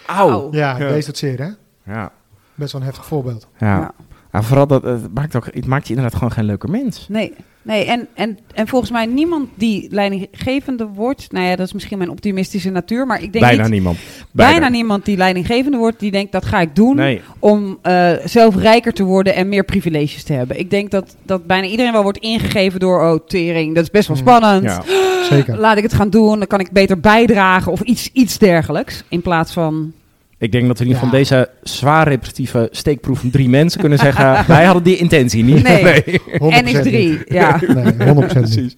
Auw. 0.06 0.49
Ja, 0.52 0.78
Ja. 0.78 0.88
deze 0.88 1.08
het 1.08 1.18
zeer, 1.18 1.38
hè? 1.38 1.49
Ja. 1.92 2.12
Best 2.54 2.73
wel 2.73 2.80
een 2.80 2.87
heftig 2.87 3.06
voorbeeld. 3.06 3.47
Ja. 3.58 3.66
Ja. 3.78 3.90
Ja, 4.32 4.42
vooral 4.42 4.66
dat 4.66 4.82
het 4.82 5.14
maakt, 5.14 5.37
ook, 5.37 5.44
het 5.52 5.66
maakt 5.66 5.85
je 5.88 5.94
inderdaad 5.94 6.14
gewoon 6.18 6.32
geen 6.32 6.44
leuker 6.44 6.70
mens. 6.70 7.06
Nee, 7.08 7.35
nee 7.62 7.85
en, 7.85 8.08
en, 8.14 8.38
en 8.54 8.68
volgens 8.68 8.90
mij 8.90 9.06
niemand 9.06 9.49
die 9.54 9.88
leidinggevende 9.90 10.87
wordt, 10.87 11.32
nou 11.32 11.44
ja, 11.47 11.56
dat 11.56 11.66
is 11.66 11.73
misschien 11.73 11.99
mijn 11.99 12.11
optimistische 12.11 12.70
natuur, 12.70 13.06
maar 13.06 13.23
ik 13.23 13.32
denk 13.32 13.44
Bijna 13.44 13.62
niet, 13.62 13.70
niemand. 13.73 13.99
bijna 14.32 14.68
niemand 14.68 15.04
die 15.04 15.16
leidinggevende 15.16 15.76
wordt, 15.78 16.00
die 16.00 16.11
denkt 16.11 16.32
dat 16.32 16.44
ga 16.44 16.61
ik 16.61 16.75
doen 16.76 16.97
Nee. 16.97 17.20
om 17.38 17.78
eh, 17.82 18.11
zelf 18.25 18.56
rijker 18.56 18.92
te 18.92 19.02
worden 19.04 19.35
en 19.35 19.49
meer 19.49 19.64
privileges 19.64 20.23
te 20.25 20.32
hebben. 20.32 20.58
Ik 20.58 20.70
denk 20.70 20.90
dat, 20.90 21.16
dat 21.23 21.47
bijna 21.47 21.66
iedereen 21.66 21.92
wel 21.92 22.02
wordt 22.02 22.18
ingegeven 22.18 22.80
door, 22.80 23.00
oh 23.02 23.26
tering, 23.26 23.75
dat 23.75 23.85
is 23.85 23.90
best 23.90 24.08
wel 24.08 24.16
Mm. 24.16 24.23
spannend. 24.23 24.64
Ja. 24.64 24.82
Zeker. 25.28 25.58
Laat 25.58 25.76
ik 25.76 25.82
het 25.82 25.94
gaan 25.94 26.11
doen, 26.11 26.38
dan 26.38 26.47
kan 26.47 26.61
ik 26.61 26.70
beter 26.70 27.00
bijdragen 27.00 27.73
of 27.73 27.80
iets, 27.80 28.11
iets 28.12 28.38
dergelijks. 28.38 29.04
In 29.08 29.23
plaats 29.23 29.52
van, 29.52 29.92
Ik 30.38 30.52
denk 30.52 30.66
dat 30.66 30.78
we 30.78 30.85
in 30.85 30.90
ieder 30.90 31.02
geval 31.04 31.18
Ja. 31.18 31.25
deze 31.25 31.49
zwaar 31.62 32.08
repetitieve 32.08 32.68
steekproef 32.70 33.20
van 33.20 33.30
drie 33.30 33.49
mensen 33.49 33.80
kunnen 33.80 33.99
zeggen... 33.99 34.44
wij 34.54 34.64
hadden 34.64 34.82
die 34.82 34.97
intentie 34.97 35.44
niet. 35.44 35.62
Nee. 35.62 36.02
100% 36.04 36.04
NX3, 36.38 36.90
niet. 36.90 37.23
ja. 37.28 37.61
Nee, 37.75 37.85
100% 38.14 38.14
niet. 38.14 38.26
Precies. 38.26 38.76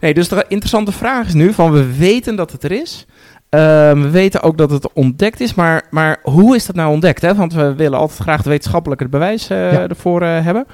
Nee, 0.00 0.14
dus 0.14 0.28
de 0.28 0.44
interessante 0.48 0.92
vraag 0.92 1.26
is 1.26 1.34
nu 1.34 1.52
van 1.52 1.72
we 1.72 1.96
weten 1.96 2.36
dat 2.36 2.52
het 2.52 2.64
er 2.64 2.72
is. 2.72 3.06
Ehm, 3.48 4.00
we 4.02 4.10
weten 4.10 4.42
ook 4.42 4.58
dat 4.58 4.70
het 4.70 4.92
ontdekt 4.92 5.40
is, 5.40 5.54
maar, 5.54 5.86
maar 5.90 6.18
hoe 6.22 6.56
is 6.56 6.66
dat 6.66 6.76
nou 6.76 6.92
ontdekt? 6.92 7.22
Hè? 7.22 7.34
Want 7.34 7.52
we 7.52 7.74
willen 7.74 7.98
altijd 7.98 8.18
graag 8.20 8.36
het 8.36 8.46
wetenschappelijke 8.46 9.08
bewijs 9.08 9.48
eh, 9.50 9.72
Ja. 9.72 9.88
ervoor 9.88 10.22
eh, 10.22 10.44
hebben. 10.44 10.66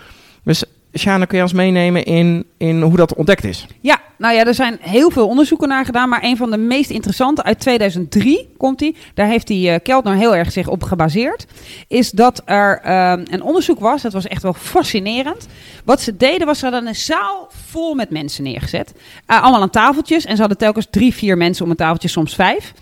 Dus 0.44 0.64
Sjane, 0.98 1.26
kun 1.26 1.36
je 1.36 1.42
ons 1.42 1.52
meenemen 1.52 2.04
in, 2.04 2.44
in 2.56 2.80
hoe 2.82 2.96
dat 2.96 3.14
ontdekt 3.14 3.44
is? 3.44 3.66
Ja, 3.80 4.00
nou 4.22 4.34
ja, 4.34 4.44
er 4.44 4.54
zijn 4.54 4.78
heel 4.80 5.10
veel 5.10 5.28
onderzoeken 5.28 5.68
naar 5.68 5.84
gedaan, 5.84 6.08
maar 6.08 6.22
een 6.24 6.36
van 6.36 6.50
de 6.50 6.56
meest 6.56 6.90
interessante 6.90 7.42
uit 7.42 7.60
2003 7.60 8.48
komt 8.56 8.78
die. 8.78 8.96
Daar 9.14 9.26
heeft 9.26 9.46
die 9.46 9.70
uh, 9.70 9.76
Keltner 9.82 10.14
heel 10.14 10.36
erg 10.36 10.52
zich 10.52 10.68
op 10.68 10.82
gebaseerd. 10.82 11.46
Is 11.88 12.10
dat 12.10 12.42
er 12.44 12.80
uh, 12.86 13.12
een 13.24 13.42
onderzoek 13.42 13.80
was, 13.80 14.02
dat 14.02 14.12
was 14.12 14.26
echt 14.26 14.42
wel 14.42 14.52
fascinerend. 14.52 15.46
Wat 15.84 16.00
ze 16.00 16.16
deden 16.16 16.46
was, 16.46 16.58
ze 16.58 16.64
hadden 16.64 16.86
een 16.86 16.94
zaal 16.94 17.50
vol 17.70 17.94
met 17.94 18.10
mensen 18.10 18.44
neergezet. 18.44 18.92
Uh, 19.26 19.42
allemaal 19.42 19.60
aan 19.62 19.70
tafeltjes 19.70 20.24
en 20.24 20.34
ze 20.34 20.40
hadden 20.40 20.58
telkens 20.58 20.86
drie, 20.90 21.14
vier 21.14 21.36
mensen 21.36 21.64
om 21.64 21.70
een 21.70 21.76
tafeltje, 21.76 22.08
soms 22.08 22.34
vijf. 22.34 22.72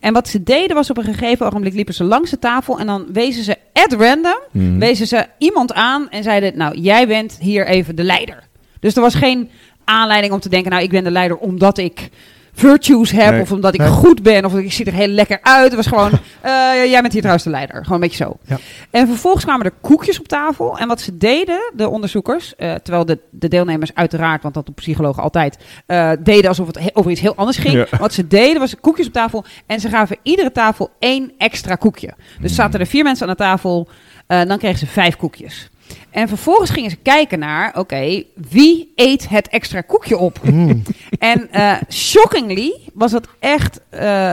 En 0.00 0.12
wat 0.12 0.28
ze 0.28 0.42
deden 0.42 0.76
was 0.76 0.90
op 0.90 0.96
een 0.96 1.04
gegeven 1.04 1.46
ogenblik 1.46 1.74
liepen 1.74 1.94
ze 1.94 2.04
langs 2.04 2.30
de 2.30 2.38
tafel 2.38 2.78
en 2.78 2.86
dan 2.86 3.06
wezen 3.12 3.44
ze 3.44 3.56
at 3.72 3.92
random, 3.92 4.38
Mhm. 4.52 4.78
wezen 4.78 5.06
ze 5.06 5.26
iemand 5.38 5.72
aan 5.72 6.08
en 6.10 6.22
zeiden, 6.22 6.56
nou 6.56 6.78
jij 6.78 7.06
bent 7.06 7.36
hier 7.40 7.66
even 7.66 7.96
de 7.96 8.02
leider. 8.02 8.48
Dus 8.80 8.94
er 8.94 9.00
was 9.02 9.14
geen 9.14 9.50
aanleiding 9.84 10.32
om 10.32 10.40
te 10.40 10.48
denken, 10.48 10.70
nou 10.70 10.82
ik 10.82 10.90
ben 10.90 11.04
de 11.04 11.10
leider 11.10 11.36
omdat 11.36 11.78
ik 11.78 12.08
virtues 12.52 13.10
heb 13.10 13.30
Nee. 13.32 13.40
of 13.40 13.52
omdat 13.52 13.74
ik 13.74 13.80
Nee. 13.80 13.88
goed 13.88 14.22
ben 14.22 14.44
of 14.44 14.54
ik 14.56 14.72
zie 14.72 14.84
er 14.84 14.92
heel 14.92 15.06
lekker 15.06 15.38
uit. 15.42 15.64
Het 15.64 15.74
was 15.74 15.86
gewoon, 15.86 16.10
eh, 16.40 16.50
jij 16.90 17.00
bent 17.00 17.12
hier 17.12 17.20
trouwens 17.20 17.44
de 17.44 17.50
leider. 17.50 17.76
Gewoon 17.76 18.02
een 18.02 18.08
beetje 18.08 18.24
zo. 18.24 18.36
Ja. 18.46 18.58
En 18.90 19.06
vervolgens 19.06 19.44
kwamen 19.44 19.66
er 19.66 19.72
koekjes 19.80 20.18
op 20.20 20.28
tafel. 20.28 20.78
En 20.78 20.88
wat 20.88 21.00
ze 21.00 21.16
deden, 21.16 21.72
de 21.76 21.88
onderzoekers, 21.88 22.56
eh, 22.56 22.74
terwijl 22.74 23.04
de, 23.04 23.18
de 23.30 23.48
deelnemers 23.48 23.94
uiteraard, 23.94 24.42
want 24.42 24.54
dat 24.54 24.66
doen 24.66 24.74
psychologen 24.74 25.22
altijd, 25.22 25.58
eh, 25.86 26.10
deden 26.20 26.48
alsof 26.48 26.66
het 26.66 26.78
he- 26.78 26.90
over 26.92 27.10
iets 27.10 27.20
heel 27.20 27.34
anders 27.34 27.56
ging. 27.58 27.74
Ja. 27.74 27.98
Wat 27.98 28.12
ze 28.12 28.26
deden 28.26 28.58
was 28.60 28.74
koekjes 28.80 29.06
op 29.06 29.12
tafel 29.12 29.44
en 29.66 29.80
ze 29.80 29.88
gaven 29.88 30.16
iedere 30.22 30.52
tafel 30.52 30.90
één 30.98 31.32
extra 31.38 31.74
koekje. 31.74 32.14
Dus 32.40 32.54
zaten 32.54 32.80
er 32.80 32.86
vier 32.86 33.04
mensen 33.04 33.26
aan 33.26 33.32
de 33.32 33.38
tafel, 33.42 33.88
dan 34.26 34.58
kregen 34.58 34.78
ze 34.78 34.86
vijf 34.86 35.16
koekjes. 35.16 35.70
En 36.10 36.28
vervolgens 36.28 36.70
gingen 36.70 36.90
ze 36.90 36.96
kijken 37.02 37.38
naar, 37.38 37.78
oké, 37.78 38.22
wie 38.50 38.92
eet 38.96 39.28
het 39.28 39.48
extra 39.48 39.80
koekje 39.80 40.18
op? 40.18 40.38
Mm. 40.44 40.82
En 41.18 41.48
eh, 41.52 41.72
shockingly 41.88 42.72
was 42.94 43.10
dat 43.10 43.28
echt 43.38 43.80
eh, 43.88 44.32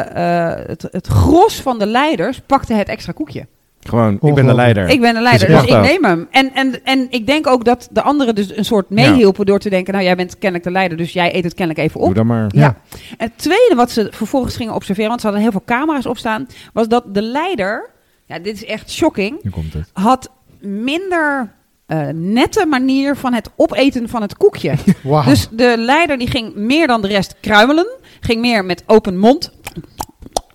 eh, 0.51 0.67
het, 0.67 0.87
het 0.91 1.07
gros 1.07 1.61
van 1.61 1.79
de 1.79 1.85
leiders 1.85 2.41
pakte 2.45 2.73
het 2.73 2.87
extra 2.87 3.11
koekje. 3.11 3.45
Gewoon, 3.79 4.13
ik 4.21 4.33
ben 4.33 4.45
de 4.45 4.53
leider. 4.53 4.89
Ik 4.89 5.01
ben 5.01 5.13
de 5.13 5.21
leider, 5.21 5.47
Dus 5.47 5.61
dus, 5.61 5.69
ik 5.75 5.81
neem 5.81 6.03
hem. 6.05 6.27
En, 6.31 6.53
en, 6.53 6.85
en 6.85 7.07
ik 7.09 7.27
denk 7.27 7.47
ook 7.47 7.65
dat 7.65 7.87
de 7.91 8.01
anderen 8.01 8.35
dus 8.35 8.57
een 8.57 8.65
soort 8.65 8.89
meehielpen 8.89 9.45
door 9.45 9.59
te 9.59 9.69
denken, 9.69 9.93
nou 9.93 10.05
jij 10.05 10.15
bent 10.15 10.31
kennelijk 10.37 10.63
de 10.63 10.71
leider, 10.71 10.97
dus 10.97 11.13
jij 11.13 11.35
eet 11.35 11.43
het 11.43 11.53
kennelijk 11.53 11.85
even 11.85 11.99
Doe 11.99 12.09
op. 12.09 12.15
dan 12.15 12.27
maar. 12.27 12.49
Ja. 12.55 12.77
En 13.17 13.27
het 13.27 13.37
tweede 13.37 13.73
wat 13.75 13.91
ze 13.91 14.07
vervolgens 14.11 14.55
gingen 14.55 14.73
observeren, 14.73 15.09
want 15.09 15.21
ze 15.21 15.27
hadden 15.27 15.45
heel 15.45 15.53
veel 15.53 15.63
camera's 15.65 16.05
opstaan, 16.05 16.47
was 16.73 16.87
dat 16.87 17.03
de 17.13 17.21
leider, 17.21 17.89
ja 18.25 18.39
dit 18.39 18.53
is 18.55 18.65
echt 18.65 18.91
shocking, 18.91 19.39
Nu 19.43 19.49
komt 19.49 19.73
het. 19.73 19.89
had 19.93 20.29
minder 20.59 21.51
eh, 21.87 22.07
nette 22.13 22.65
manier 22.65 23.15
van 23.15 23.33
het 23.33 23.49
opeten 23.55 24.09
van 24.09 24.21
het 24.21 24.37
koekje. 24.37 24.73
Dus 25.25 25.47
de 25.51 25.75
leider 25.77 26.17
die 26.17 26.29
ging 26.29 26.55
meer 26.55 26.87
dan 26.87 27.01
de 27.01 27.07
rest 27.07 27.35
kruimelen. 27.41 27.87
Ging 28.19 28.41
meer 28.41 28.65
met 28.65 28.83
open 28.85 29.17
mond. 29.17 29.51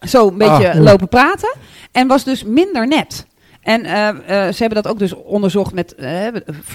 Zo 0.01 0.29
een 0.29 0.39
beetje 0.39 0.69
Ah, 0.69 0.77
oeh. 0.77 0.85
lopen 0.85 1.09
praten. 1.09 1.55
En 1.93 2.07
was 2.07 2.25
dus 2.25 2.45
minder 2.45 2.87
net. 2.89 3.27
En 3.61 3.85
eh, 3.85 4.09
eh, 4.09 4.17
ze 4.55 4.63
hebben 4.63 4.83
dat 4.83 4.93
ook 4.93 4.99
dus 4.99 5.15
onderzocht 5.15 5.73
met 5.73 5.95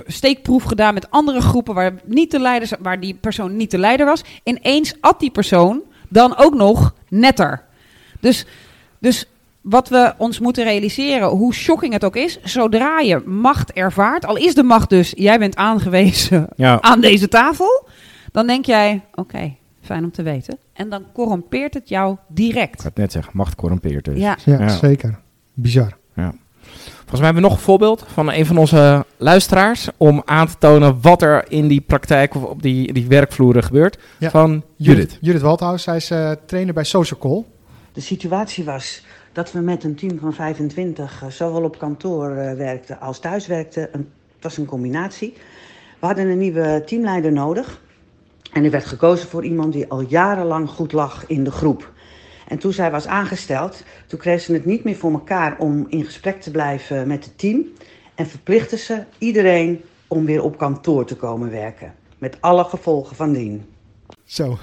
steekproef 0.07 0.63
gedaan 0.63 0.93
met 0.93 1.11
andere 1.11 1.41
groepen 1.41 1.73
waar, 1.73 1.93
niet 2.05 2.31
de 2.31 2.39
leiders, 2.39 2.71
waar 2.79 2.99
die 2.99 3.13
persoon 3.13 3.57
niet 3.57 3.71
de 3.71 3.77
leider 3.77 4.05
was. 4.05 4.21
Ineens 4.43 4.93
at 4.99 5.19
die 5.19 5.31
persoon 5.31 5.81
dan 6.09 6.37
ook 6.37 6.53
nog 6.53 6.93
netter. 7.09 7.63
Dus, 8.19 8.45
dus 8.99 9.25
wat 9.69 9.89
we 9.89 10.13
ons 10.17 10.39
moeten 10.39 10.63
realiseren, 10.63 11.27
hoe 11.29 11.53
shocking 11.53 11.93
het 11.93 12.03
ook 12.05 12.15
is, 12.15 12.39
zodra 12.43 13.00
je 13.00 13.21
macht 13.25 13.71
ervaart, 13.71 14.25
al 14.25 14.38
is 14.38 14.55
de 14.55 14.63
macht 14.63 14.89
dus, 14.89 15.13
jij 15.15 15.39
bent 15.39 15.55
aangewezen 15.55 16.47
Ja. 16.55 16.81
aan 16.81 17.01
deze 17.01 17.27
tafel, 17.27 17.88
dan 18.31 18.47
denk 18.47 18.65
jij, 18.65 19.01
oké, 19.15 19.53
fijn 19.81 20.03
om 20.03 20.12
te 20.12 20.24
weten. 20.24 20.57
En 20.74 20.89
dan 20.89 21.03
corrompeert 21.13 21.74
het 21.74 21.89
jou 21.89 22.13
Ik 22.13 22.19
direct. 22.27 22.81
ga 22.81 22.88
het 22.88 22.97
net 22.97 23.12
zeggen, 23.12 23.31
macht 23.36 23.55
corrompeert 23.55 24.05
dus. 24.05 24.19
Ja, 24.19 24.38
ja, 24.45 24.59
Ja. 24.59 24.67
zeker. 24.69 25.19
Bizar. 25.53 25.97
Volgens 27.09 27.25
mij 27.27 27.31
hebben 27.33 27.43
we 27.43 27.50
nog 27.50 27.57
een 27.57 27.63
voorbeeld 27.63 28.05
van 28.13 28.31
een 28.31 28.45
van 28.45 28.57
onze 28.57 29.05
luisteraars 29.17 29.88
om 29.97 30.21
aan 30.25 30.47
te 30.47 30.57
tonen 30.59 31.01
wat 31.01 31.21
er 31.21 31.51
in 31.51 31.67
die 31.67 31.81
praktijk 31.81 32.36
of 32.36 32.43
op 32.43 32.62
die, 32.62 32.93
die 32.93 33.07
werkvloeren 33.07 33.63
gebeurt. 33.63 33.97
Ja. 34.17 34.29
Van 34.29 34.63
Judith. 34.75 35.17
Judith 35.21 35.41
Waldhaus, 35.41 35.83
zij 35.83 35.95
is 35.95 36.09
eh, 36.12 36.31
trainer 36.45 36.74
bij 36.74 36.83
Social 36.83 37.19
Call. 37.19 37.43
De 37.93 38.01
situatie 38.01 38.63
was 38.63 39.03
dat 39.38 39.51
we 39.51 39.60
met 39.60 39.84
een 39.84 39.96
team 39.96 40.20
van 40.20 40.34
25 40.34 41.22
eh, 41.22 41.29
zowel 41.29 41.63
op 41.63 41.77
kantoor 41.77 42.29
eh, 42.29 42.53
werkten 42.53 43.00
als 43.00 43.20
thuis 43.20 43.48
werkten. 43.48 43.89
Een, 43.91 44.10
het 44.34 44.44
was 44.44 44.58
een 44.58 44.65
combinatie. 44.65 45.34
We 46.00 46.06
hadden 46.06 46.27
een 46.27 46.38
nieuwe 46.38 46.84
teamleider 46.86 47.32
nodig. 47.32 47.82
En 48.51 48.63
er 48.63 48.72
werd 48.72 48.86
gekozen 48.86 49.29
voor 49.29 49.44
iemand 49.44 49.74
die 49.74 49.88
al 49.88 50.01
jarenlang 50.01 50.70
goed 50.70 50.91
lag 50.91 51.27
in 51.27 51.44
de 51.44 51.51
groep. 51.51 51.91
En 52.48 52.58
toen 52.58 52.74
zij 52.74 52.91
was 52.91 53.08
aangesteld, 53.08 53.84
toen 54.08 54.20
kreeg 54.20 54.41
ze 54.41 54.53
het 54.53 54.65
niet 54.65 54.84
meer 54.84 54.96
voor 54.96 55.12
elkaar 55.12 55.58
om 55.58 55.86
in 55.89 56.06
gesprek 56.06 56.41
te 56.41 56.51
blijven 56.51 57.08
met 57.08 57.25
het 57.25 57.38
team. 57.38 57.65
En 58.15 58.27
verplichtte 58.27 58.77
ze 58.77 59.03
iedereen 59.17 59.82
om 60.08 60.25
weer 60.25 60.44
op 60.44 60.58
kantoor 60.58 61.06
te 61.06 61.15
komen 61.15 61.51
werken. 61.51 61.94
Met 62.17 62.38
alle 62.39 62.63
gevolgen 62.63 63.15
van 63.15 63.34
dien. 63.34 63.65
Zo. 64.25 64.58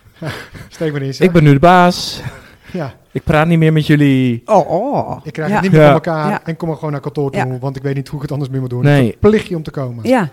Steek 0.68 0.92
maar 0.92 1.02
in. 1.02 1.14
Ik 1.18 1.32
ben 1.32 1.42
nu 1.42 1.52
de 1.52 1.58
baas. 1.58 2.22
Ja, 2.72 2.94
Ik 3.12 3.22
praat 3.24 3.46
niet 3.46 3.58
meer 3.58 3.72
met 3.72 3.86
jullie. 3.86 4.42
Oh, 4.44 4.70
oh. 4.70 5.20
ik 5.24 5.32
krijg 5.32 5.48
ja. 5.48 5.54
het 5.54 5.62
niet 5.62 5.72
meer 5.72 5.80
Ja. 5.80 5.86
voor 5.86 5.94
elkaar 5.94 6.30
Ja. 6.30 6.44
en 6.44 6.56
kom 6.56 6.68
maar 6.68 6.76
gewoon 6.76 6.92
naar 6.92 7.00
kantoor 7.00 7.30
toe, 7.30 7.46
Ja. 7.46 7.58
want 7.58 7.76
ik 7.76 7.82
weet 7.82 7.94
niet 7.94 8.08
hoe 8.08 8.16
ik 8.16 8.22
het 8.22 8.32
anders 8.32 8.50
meer 8.50 8.60
moet 8.60 8.70
doen. 8.70 8.82
Nee. 8.82 9.10
Verplicht 9.10 9.46
je 9.46 9.56
om 9.56 9.62
te 9.62 9.70
komen. 9.70 10.08
Ja, 10.08 10.28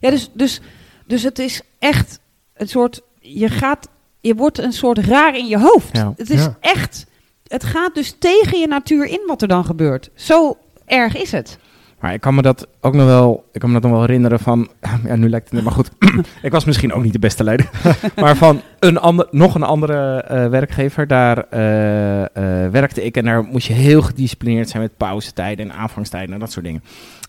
ja 0.00 0.10
dus, 0.10 0.30
dus, 0.34 0.60
dus 1.06 1.22
het 1.22 1.38
is 1.38 1.62
echt 1.78 2.20
een 2.54 2.68
soort, 2.68 3.00
je 3.20 3.48
gaat, 3.48 3.88
je 4.20 4.34
wordt 4.34 4.58
een 4.58 4.72
soort 4.72 4.98
raar 4.98 5.36
in 5.36 5.46
je 5.46 5.58
hoofd. 5.58 5.96
Ja. 5.96 6.12
Het 6.16 6.30
is 6.30 6.42
Ja. 6.44 6.56
echt, 6.60 7.06
het 7.46 7.64
gaat 7.64 7.94
dus 7.94 8.16
tegen 8.18 8.58
je 8.60 8.66
natuur 8.66 9.04
in 9.06 9.20
wat 9.26 9.42
er 9.42 9.48
dan 9.48 9.64
gebeurt. 9.64 10.10
Zo 10.14 10.56
erg 10.86 11.16
is 11.16 11.32
het. 11.32 11.58
Maar 12.00 12.12
ik 12.12 12.20
kan 12.20 12.34
me 12.34 12.42
dat 12.42 12.66
ook 12.80 12.94
nog 12.94 13.06
wel, 13.06 13.44
ik 13.52 13.60
kan 13.60 13.68
me 13.68 13.74
dat 13.74 13.82
nog 13.82 13.92
wel 13.98 14.06
herinneren 14.06 14.38
van, 14.38 14.68
ja 15.06 15.16
nu 15.16 15.28
lijkt 15.28 15.44
het 15.44 15.54
net 15.54 15.64
maar 15.64 15.72
goed. 15.72 15.90
ik 16.42 16.52
was 16.52 16.64
misschien 16.64 16.92
ook 16.92 17.02
niet 17.02 17.12
de 17.12 17.18
beste 17.18 17.44
leider. 17.44 17.70
maar 18.16 18.36
van 18.36 18.60
een 18.78 18.98
ander, 18.98 19.26
nog 19.30 19.54
een 19.54 19.62
andere 19.62 20.22
eh, 20.22 20.48
werkgever, 20.48 21.06
daar 21.06 21.44
eh, 21.50 22.22
eh, 22.22 22.70
werkte 22.72 23.04
ik 23.04 23.16
en 23.16 23.24
daar 23.24 23.42
moest 23.42 23.66
je 23.66 23.72
heel 23.72 24.02
gedisciplineerd 24.02 24.68
zijn 24.68 24.82
met 24.82 24.96
pauzetijden 24.96 25.70
en 25.70 25.76
aanvangstijden 25.76 26.34
en 26.34 26.40
dat 26.40 26.52
soort 26.52 26.64
dingen. 26.64 26.82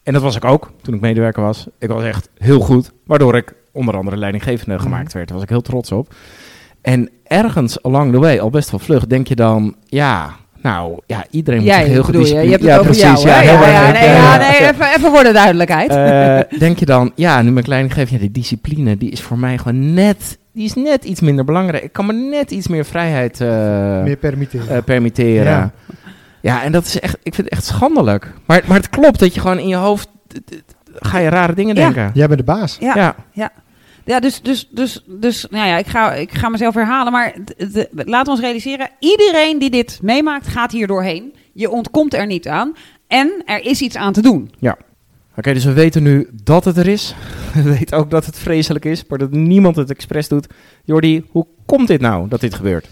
En 0.04 0.14
dat 0.14 0.22
was 0.22 0.36
ik 0.36 0.46
ook 0.46 0.72
toen 0.82 0.94
ik 0.94 1.02
medewerker 1.02 1.44
was. 1.44 1.68
Ik 1.80 1.90
was 1.90 2.04
echt 2.04 2.30
heel 2.38 2.60
goed, 2.60 2.92
waardoor 3.06 3.36
ik 3.36 3.54
onder 3.72 3.98
andere 3.98 4.18
leidinggevende 4.18 4.74
Mhm. 4.74 4.84
gemaakt 4.84 5.14
werd. 5.14 5.28
Daar 5.28 5.36
was 5.36 5.46
ik 5.46 5.52
heel 5.52 5.62
trots 5.62 5.92
op. 5.92 6.14
En 6.82 7.10
ergens 7.24 7.84
along 7.84 8.12
the 8.12 8.20
way, 8.20 8.40
al 8.40 8.50
best 8.50 8.72
wel 8.72 8.80
vlug, 8.80 9.08
denk 9.08 9.28
je 9.28 9.36
dan, 9.36 9.76
ja, 9.86 10.36
nou, 10.62 11.00
ja, 11.06 11.26
iedereen 11.30 11.62
moet 11.62 11.74
zich 11.74 11.86
heel 11.86 12.06
bedoel 12.06 12.26
je, 12.26 12.36
hebt 12.36 12.52
het 12.52 12.62
ja, 12.62 12.74
over 12.78 12.86
precies, 12.86 13.02
jou, 13.24 13.30
hè? 13.30 13.42
ja, 13.42 13.60
nee, 13.92 14.04
ja, 14.04 14.16
ja, 14.16 14.34
ja. 14.34 14.38
nee, 14.38 14.70
even, 14.70 14.86
even 14.96 15.12
voor 15.12 15.24
de 15.24 15.32
duidelijkheid. 15.32 15.90
Eh, 15.90 16.60
denk 16.60 16.80
je 16.80 16.86
dan, 16.86 17.12
ja, 17.16 17.42
nu 17.42 17.52
mijn 17.52 17.66
leidinggever, 17.68 18.14
ja, 18.14 18.20
die 18.20 18.32
discipline, 18.32 18.98
die 18.98 19.12
is 19.12 19.22
voor 19.22 19.38
mij 19.38 19.58
gewoon 19.58 19.94
net, 19.94 20.38
die 20.54 20.66
is 20.66 20.74
net 20.74 21.04
iets 21.04 21.22
minder 21.22 21.46
belangrijk. 21.46 21.84
Ik 21.84 21.94
kan 21.94 22.06
me 22.06 22.14
net 22.14 22.52
iets 22.52 22.68
meer 22.68 22.86
vrijheid 22.86 23.42
eh, 23.42 23.48
Meer 24.04 24.18
permitteren. 24.18 24.70
eh, 24.70 24.84
permitteren. 24.84 25.44
Ja. 25.44 25.72
Ja. 26.42 26.64
en 26.64 26.72
dat 26.72 26.86
is 26.86 27.00
echt, 27.00 27.18
ik 27.24 27.34
vind 27.36 27.48
het 27.50 27.56
echt 27.56 27.66
schandelijk. 27.66 28.34
Maar, 28.46 28.62
maar 28.66 28.78
het 28.78 28.90
klopt 28.90 29.20
dat 29.20 29.34
je 29.34 29.40
gewoon 29.42 29.60
in 29.60 29.68
je 29.68 29.76
hoofd, 29.76 30.10
ga 31.00 31.18
je 31.18 31.30
rare 31.30 31.54
dingen 31.54 31.76
Ja. 31.76 31.82
denken. 31.82 32.12
Jij 32.14 32.28
bent 32.28 32.40
de 32.40 32.46
baas. 32.46 32.78
Ja, 32.80 33.16
ja. 33.32 33.50
Ja, 34.10 34.20
dus, 34.20 34.42
dus, 34.42 34.68
dus, 34.72 35.04
dus 35.08 35.48
nou 35.50 35.68
ja, 35.68 35.78
ik 35.78 35.88
ga, 35.88 36.14
ik 36.14 36.32
ga 36.34 36.50
mezelf 36.50 36.74
herhalen, 36.74 37.12
maar 37.12 37.34
laten 37.90 38.26
we 38.26 38.30
ons 38.30 38.40
realiseren, 38.40 38.90
iedereen 39.00 39.60
die 39.60 39.70
dit 39.70 40.00
meemaakt 40.02 40.48
gaat 40.48 40.72
hier 40.72 40.88
doorheen. 40.88 41.34
Je 41.54 41.70
ontkomt 41.70 42.14
er 42.14 42.26
niet 42.26 42.48
aan 42.48 42.76
en 43.08 43.42
er 43.46 43.66
is 43.66 43.82
iets 43.82 43.96
aan 43.96 44.14
te 44.14 44.22
doen. 44.22 44.52
Oké, 45.38 45.54
dus 45.54 45.66
we 45.66 45.74
weten 45.74 46.04
nu 46.04 46.30
dat 46.44 46.66
het 46.66 46.78
er 46.78 46.88
is. 46.88 47.16
We 47.54 47.64
weten 47.64 47.98
ook 47.98 48.10
dat 48.10 48.26
het 48.26 48.38
vreselijk 48.38 48.86
is, 48.86 49.06
maar 49.06 49.18
dat 49.18 49.32
niemand 49.32 49.76
het 49.76 49.90
expres 49.90 50.28
doet. 50.28 50.48
Jordi, 50.84 51.26
hoe 51.32 51.48
komt 51.66 51.88
dit 51.88 52.02
nou, 52.02 52.28
dat 52.28 52.40
dit 52.40 52.54
gebeurt? 52.54 52.88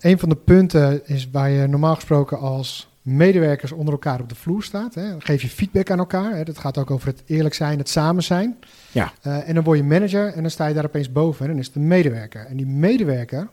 Een 0.00 0.18
van 0.18 0.28
de 0.28 0.36
punten 0.36 1.06
is 1.06 1.28
waar 1.32 1.50
je 1.50 1.66
normaal 1.66 1.94
gesproken 1.94 2.38
als 2.38 2.88
medewerkers 3.02 3.72
onder 3.72 3.92
elkaar 3.92 4.20
op 4.20 4.28
de 4.28 4.34
vloer 4.34 4.62
staat. 4.62 4.94
Hè. 4.94 5.10
Dan 5.10 5.22
geef 5.22 5.42
je 5.42 5.48
feedback 5.48 5.90
aan 5.90 5.98
elkaar. 5.98 6.36
Hè. 6.36 6.44
Dat 6.44 6.58
gaat 6.58 6.78
ook 6.78 6.90
over 6.90 7.08
het 7.08 7.22
eerlijk 7.26 7.54
zijn, 7.54 7.78
het 7.78 7.88
samen 7.88 8.22
zijn. 8.22 8.56
Ja. 8.94 9.12
Eh, 9.22 9.48
en 9.48 9.54
dan 9.54 9.64
word 9.64 9.78
je 9.78 9.84
manager 9.84 10.32
en 10.32 10.40
dan 10.42 10.50
sta 10.50 10.66
je 10.66 10.74
daar 10.74 10.84
opeens 10.84 11.12
boven. 11.12 11.44
En 11.44 11.50
dan 11.50 11.60
is 11.60 11.66
het 11.66 11.76
een 11.76 11.86
medewerker. 11.86 12.46
En 12.46 12.56
die 12.56 12.66
medewerker 12.66 13.48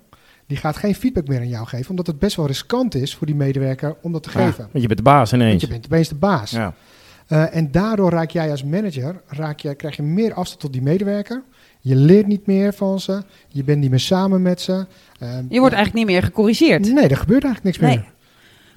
die 0.47 0.57
gaat 0.57 0.77
geen 0.77 0.95
feedback 0.95 1.27
meer 1.27 1.39
aan 1.39 1.47
jou 1.47 1.67
geven, 1.67 1.89
omdat 1.89 2.07
het 2.07 2.19
best 2.19 2.35
wel 2.35 2.45
riskant 2.47 2.95
is 2.95 3.15
voor 3.15 3.27
die 3.27 3.35
medewerker 3.35 3.95
om 4.01 4.11
dat 4.11 4.23
te 4.23 4.29
Ja, 4.33 4.45
geven. 4.45 4.67
want 4.71 4.81
je 4.81 4.87
bent 4.87 4.97
de 4.97 5.03
baas 5.05 5.31
Want 5.31 5.43
ineens. 5.43 5.61
je 5.61 5.67
bent 5.67 5.85
opeens 5.85 6.09
de 6.09 6.15
baas. 6.15 6.51
Ja. 6.51 6.73
Eh, 7.27 7.55
en 7.55 7.71
daardoor 7.71 8.09
raak 8.11 8.29
jij 8.29 8.51
als 8.51 8.63
manager, 8.63 9.21
raak 9.27 9.59
je, 9.59 9.75
krijg 9.75 9.95
je 9.95 10.03
meer 10.03 10.33
afstand 10.33 10.59
tot 10.59 10.73
die 10.73 10.81
medewerker. 10.81 11.41
Je 11.79 11.95
leert 11.95 12.27
niet 12.27 12.45
meer 12.45 12.73
van 12.73 12.99
ze. 12.99 13.23
Je 13.47 13.63
bent 13.63 13.79
niet 13.79 13.89
meer 13.89 13.99
samen 13.99 14.41
met 14.41 14.61
ze. 14.61 14.85
Eh, 15.19 15.29
Je 15.49 15.59
wordt 15.59 15.75
eigenlijk 15.75 15.93
niet 15.93 16.05
meer 16.15 16.23
gecorrigeerd. 16.23 16.93
Nee, 16.93 17.07
er 17.07 17.17
gebeurt 17.17 17.43
eigenlijk 17.43 17.63
niks 17.63 17.77
Nee. 17.77 17.97
meer. 17.97 18.11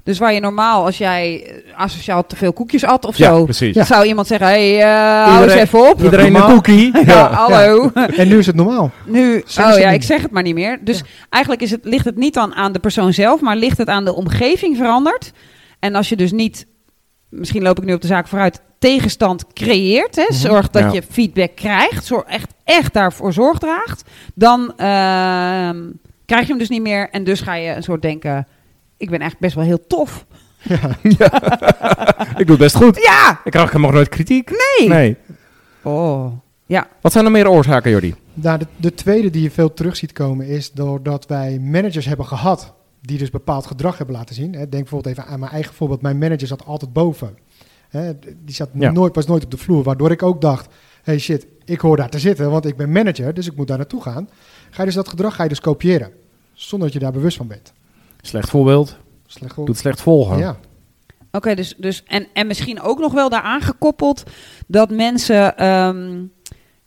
Dus 0.05 0.19
waar 0.19 0.33
je 0.33 0.41
normaal, 0.41 0.85
als 0.85 0.99
jij 0.99 1.47
eh, 1.47 1.81
asociaal 1.81 2.27
te 2.27 2.37
veel 2.37 2.53
koekjes 2.53 2.85
at 2.85 3.05
of 3.05 3.17
Ja, 3.17 3.29
zo, 3.29 3.45
precies. 3.45 3.75
Ja. 3.75 3.85
zou 3.85 4.07
iemand 4.07 4.27
zeggen, 4.27 4.47
hé, 4.47 4.77
hey, 4.77 4.83
eh, 4.83 5.33
hou 5.33 5.45
eens 5.45 5.53
even 5.53 5.91
op. 5.91 6.03
Iedereen 6.03 6.35
een 6.35 6.43
cookie. 6.43 6.93
Ja, 7.07 7.33
hallo. 7.33 7.91
En 8.17 8.29
nu 8.29 8.39
is 8.39 8.47
het 8.47 8.57
normaal. 8.57 8.91
Nu, 9.07 9.37
oh 9.37 9.79
ja, 9.79 9.91
ik 9.91 10.03
zeg 10.03 10.23
het 10.23 10.31
maar 10.31 10.43
niet 10.43 10.55
meer. 10.55 10.79
Dus 10.85 11.03
eigenlijk 11.31 11.63
is 11.63 11.71
het, 11.71 11.85
ligt 11.85 12.05
het 12.05 12.17
niet 12.17 12.35
dan 12.35 12.55
aan 12.55 12.73
de 12.73 12.79
persoon 12.79 13.13
zelf, 13.13 13.41
maar 13.41 13.57
ligt 13.57 13.79
het 13.79 13.89
aan 13.89 14.05
de 14.05 14.15
omgeving 14.15 14.77
veranderd. 14.77 15.33
En 15.79 15.95
als 15.95 16.09
je 16.09 16.17
dus 16.17 16.33
niet, 16.33 16.67
misschien 17.29 17.63
loop 17.63 17.79
ik 17.79 17.85
nu 17.85 17.95
op 17.95 18.01
de 18.01 18.07
zaak 18.07 18.29
vooruit, 18.29 18.61
tegenstand 18.79 19.45
creëert, 19.53 20.17
hè, 20.17 20.25
zorg 20.29 20.71
dat 20.71 20.83
Ja. 20.83 20.93
je 20.93 21.03
feedback 21.11 21.51
krijgt, 21.55 22.05
zorg 22.05 22.25
echt, 22.25 22.55
echt 22.65 22.93
daarvoor 22.95 23.33
zorg 23.33 23.59
draagt, 23.59 24.03
dan 24.35 24.73
ehm, 24.77 25.81
krijg 26.27 26.43
je 26.43 26.49
hem 26.49 26.59
dus 26.59 26.69
niet 26.69 26.83
meer. 26.83 27.09
En 27.11 27.25
dus 27.25 27.41
ga 27.41 27.55
je 27.55 27.75
een 27.75 27.83
soort 27.83 28.03
denken, 28.03 28.47
ik 28.97 29.11
ben 29.11 29.21
echt 29.21 29.39
best 29.39 29.55
wel 29.55 29.65
heel 29.65 29.87
tof. 29.87 30.27
Ik 32.37 32.47
doe 32.47 32.57
het 32.57 32.59
best 32.59 32.77
goed. 32.77 32.97
Ja! 33.03 33.41
Ik 33.45 33.51
krijg 33.51 33.71
helemaal 33.71 33.93
nooit 33.93 34.09
kritiek. 34.09 34.51
Nee! 34.79 34.89
Nee. 34.89 35.17
Oh, 35.83 36.33
ja. 36.67 36.89
Wat 37.01 37.13
zijn 37.13 37.25
er 37.25 37.31
meer 37.31 37.49
oorzaken, 37.49 37.91
Jordi? 37.91 38.15
Nou, 38.35 38.59
de, 38.59 38.67
de 38.77 38.95
tweede 38.95 39.31
die 39.31 39.43
je 39.43 39.51
veel 39.51 39.75
terug 39.75 39.97
ziet 39.97 40.13
komen 40.13 40.47
is 40.47 40.73
doordat 40.73 41.27
wij 41.27 41.59
managers 41.59 42.07
hebben 42.07 42.27
gehad 42.27 42.75
die 43.01 43.19
dus 43.19 43.31
bepaald 43.31 43.67
gedrag 43.67 43.99
hebben 43.99 44.17
laten 44.17 44.35
zien. 44.35 44.53
Hè, 44.53 44.59
denk 44.59 44.71
bijvoorbeeld 44.71 45.19
even 45.19 45.31
aan 45.31 45.41
mijn 45.41 45.53
eigen 45.53 45.75
voorbeeld. 45.75 46.03
Mijn 46.03 46.19
manager 46.19 46.47
zat 46.47 46.65
altijd 46.65 46.93
boven. 46.93 47.37
Hè, 47.89 48.13
die 48.45 48.55
zat 48.55 48.69
Ja. 48.73 48.91
nooit, 48.91 49.15
was 49.15 49.27
nooit 49.27 49.45
op 49.45 49.51
de 49.51 49.57
vloer, 49.57 49.83
waardoor 49.83 50.11
ik 50.11 50.23
ook 50.23 50.41
dacht, 50.41 50.75
hey 51.03 51.19
shit, 51.19 51.47
ik 51.65 51.81
hoor 51.81 51.97
daar 51.97 52.11
te 52.11 52.19
zitten, 52.19 52.51
want 52.51 52.67
ik 52.67 52.77
ben 52.77 52.93
manager, 52.93 53.35
dus 53.35 53.47
ik 53.47 53.57
moet 53.57 53.69
daar 53.69 53.77
naartoe 53.77 54.03
gaan. 54.03 54.29
Ga 54.71 54.79
je 54.81 54.85
dus 54.85 54.95
dat 54.95 55.09
gedrag 55.09 55.35
ga 55.35 55.43
je 55.43 55.49
dus 55.49 55.61
kopiëren, 55.61 56.11
zonder 56.53 56.89
dat 56.89 56.97
je 56.97 57.03
daar 57.03 57.13
bewust 57.13 57.37
van 57.37 57.47
bent. 57.47 57.73
Slecht 58.27 58.51
voorbeeld. 58.51 58.97
Slecht. 59.27 59.57
Doet 59.57 59.79
slecht 59.79 60.01
volgen. 60.01 60.39
Ja, 60.39 60.57
Oké, 61.35 61.55
dus, 61.55 61.75
dus 61.77 62.03
en, 62.07 62.27
en 62.33 62.47
misschien 62.47 62.81
ook 62.81 62.99
nog 62.99 63.13
wel 63.13 63.29
daaraan 63.29 63.61
gekoppeld 63.61 64.23
dat 64.67 64.91
mensen 64.91 65.57
ehm, 65.57 66.23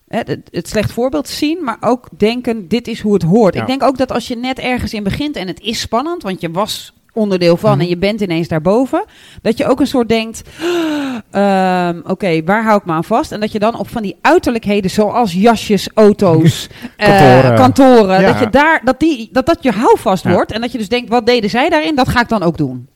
hè, 0.07 0.17
het, 0.17 0.49
het 0.51 0.67
slecht 0.67 0.91
voorbeeld 0.91 1.27
zien, 1.27 1.63
maar 1.63 1.77
ook 1.79 2.07
denken: 2.17 2.67
dit 2.67 2.87
is 2.87 3.01
hoe 3.01 3.13
het 3.13 3.23
hoort. 3.23 3.53
Ja. 3.53 3.61
Ik 3.61 3.67
denk 3.67 3.83
ook 3.83 3.97
dat 3.97 4.11
als 4.11 4.27
je 4.27 4.35
net 4.35 4.59
ergens 4.59 4.93
in 4.93 5.03
begint 5.03 5.35
en 5.35 5.47
het 5.47 5.59
is 5.59 5.79
spannend, 5.79 6.23
want 6.23 6.41
je 6.41 6.51
was 6.51 6.93
onderdeel 7.17 7.57
van 7.57 7.71
Mhm. 7.71 7.79
en 7.81 7.87
je 7.87 7.97
bent 7.97 8.21
ineens 8.21 8.47
daarboven, 8.47 9.03
dat 9.41 9.57
je 9.57 9.65
ook 9.67 9.79
een 9.79 9.87
soort 9.87 10.09
denkt: 10.09 10.41
ehm, 11.31 11.99
oké, 12.03 12.43
waar 12.43 12.63
hou 12.63 12.77
ik 12.77 12.85
me 12.85 12.91
aan 12.91 13.03
vast? 13.03 13.31
En 13.31 13.39
dat 13.39 13.51
je 13.51 13.59
dan 13.59 13.79
op 13.79 13.89
van 13.89 14.01
die 14.01 14.15
uiterlijkheden, 14.21 14.91
zoals 14.91 15.33
jasjes, 15.33 15.89
auto's, 15.93 16.67
eh, 16.97 17.07
Kantoren. 17.07 17.55
kantoren, 17.55 18.21
Ja. 18.21 18.31
dat, 18.31 18.39
je 18.39 18.49
daar, 18.49 18.81
dat, 18.83 18.99
die, 18.99 19.29
dat 19.31 19.45
dat 19.45 19.57
je 19.63 19.71
houvast 19.71 20.23
Ja. 20.23 20.31
wordt 20.31 20.51
en 20.51 20.61
dat 20.61 20.71
je 20.71 20.77
dus 20.77 20.89
denkt: 20.89 21.09
wat 21.09 21.25
deden 21.25 21.49
zij 21.49 21.69
daarin? 21.69 21.95
Dat 21.95 22.07
ga 22.09 22.21
ik 22.21 22.29
dan 22.29 22.43
ook 22.43 22.57
doen. 22.57 22.87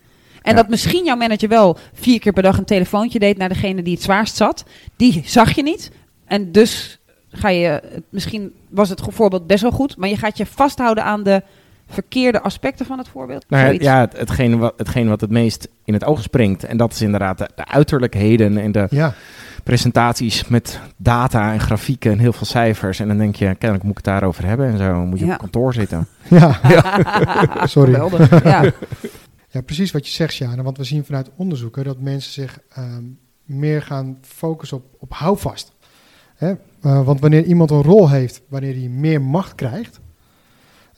En 0.42 0.51
Ja. 0.56 0.62
dat 0.62 0.70
misschien 0.70 1.04
jouw 1.06 1.16
manager 1.16 1.50
wel 1.50 1.78
vier 1.94 2.20
keer 2.20 2.34
per 2.34 2.44
dag 2.44 2.58
een 2.58 2.66
telefoontje 2.66 3.20
deed 3.20 3.38
naar 3.38 3.50
degene 3.50 3.82
die 3.82 3.94
het 3.94 4.04
zwaarst 4.04 4.36
zat. 4.36 4.63
Die 4.98 5.22
zag 5.25 5.56
je 5.56 5.63
niet. 5.63 5.92
En 6.25 6.51
dus 6.51 7.00
ga 7.32 7.50
je, 7.50 7.82
misschien 8.10 8.54
was 8.70 8.90
het 8.90 9.01
voorbeeld 9.10 9.48
best 9.48 9.62
wel 9.62 9.72
goed, 9.72 9.98
maar 9.98 10.10
je 10.10 10.18
gaat 10.18 10.38
je 10.38 10.46
vasthouden 10.46 11.04
aan 11.04 11.24
de 11.24 11.42
verkeerde 11.91 12.41
aspecten 12.41 12.86
van 12.86 12.98
het 12.98 13.07
voorbeeld. 13.07 13.45
Nou 13.48 13.83
ja, 13.83 14.07
hetgeen, 14.15 14.57
wat, 14.57 14.74
hetgeen 14.77 15.07
wat 15.07 15.21
het 15.21 15.29
meest 15.29 15.67
in 15.83 15.93
het 15.93 16.05
oog 16.05 16.21
springt. 16.21 16.63
En 16.63 16.77
dat 16.77 16.91
is 16.91 17.01
inderdaad 17.01 17.38
de, 17.38 17.50
de 17.55 17.67
uiterlijkheden 17.67 18.57
en 18.57 18.71
de 18.71 18.88
ja. 18.89 19.13
presentaties 19.63 20.48
met 20.48 20.79
data 20.98 21.53
en 21.53 21.60
grafieken 21.60 22.12
en 22.12 22.19
heel 22.19 22.33
veel 22.33 22.45
cijfers. 22.45 23.00
En 23.00 23.07
dan 23.07 23.17
denk 23.17 23.36
je, 23.36 23.45
kennelijk 23.45 23.83
moet 23.83 23.98
ik 23.98 24.05
het 24.05 24.13
daarover 24.13 24.45
hebben. 24.45 24.67
En 24.67 24.77
zo 24.77 25.05
moet 25.05 25.19
je 25.19 25.25
Ja. 25.25 25.33
op 25.33 25.39
kantoor 25.39 25.74
zitten. 25.74 26.07
ja. 26.29 26.60
Sorry. 27.67 27.93
Ja, 29.50 29.62
precies 29.62 29.91
wat 29.91 30.07
je 30.07 30.13
zegt, 30.13 30.33
Sjane. 30.33 30.63
Want 30.63 30.77
we 30.77 30.83
zien 30.83 31.05
vanuit 31.05 31.29
onderzoeken 31.36 31.83
dat 31.83 32.00
mensen 32.00 32.31
zich 32.31 32.60
ehm, 32.74 33.03
meer 33.45 33.81
gaan 33.81 34.17
focussen 34.21 34.77
op, 34.77 34.83
op 35.00 35.13
houvast. 35.13 35.74
Hè? 36.36 36.53
Eh, 36.81 37.03
want 37.03 37.19
wanneer 37.19 37.43
iemand 37.43 37.71
een 37.71 37.81
rol 37.81 38.10
heeft, 38.10 38.41
wanneer 38.48 38.74
hij 38.74 38.88
meer 38.88 39.21
macht 39.21 39.55
krijgt, 39.55 40.00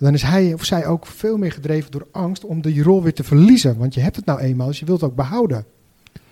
dan 0.04 0.14
is 0.14 0.22
hij 0.22 0.54
of 0.54 0.64
zij 0.66 0.86
ook 0.86 1.06
veel 1.06 1.38
meer 1.38 1.52
gedreven 1.52 1.92
door 1.92 2.08
angst 2.12 2.46
om 2.46 2.62
die 2.62 2.84
rol 2.84 3.04
weer 3.04 3.14
te 3.14 3.24
verliezen. 3.24 3.78
Want 3.78 3.94
je 3.94 4.00
hebt 4.02 4.16
het 4.16 4.26
nou 4.26 4.40
eenmaal, 4.40 4.68
dus 4.68 4.80
je 4.80 4.86
wilt 4.86 5.02
het 5.02 5.10
ook 5.10 5.16
behouden. 5.16 5.66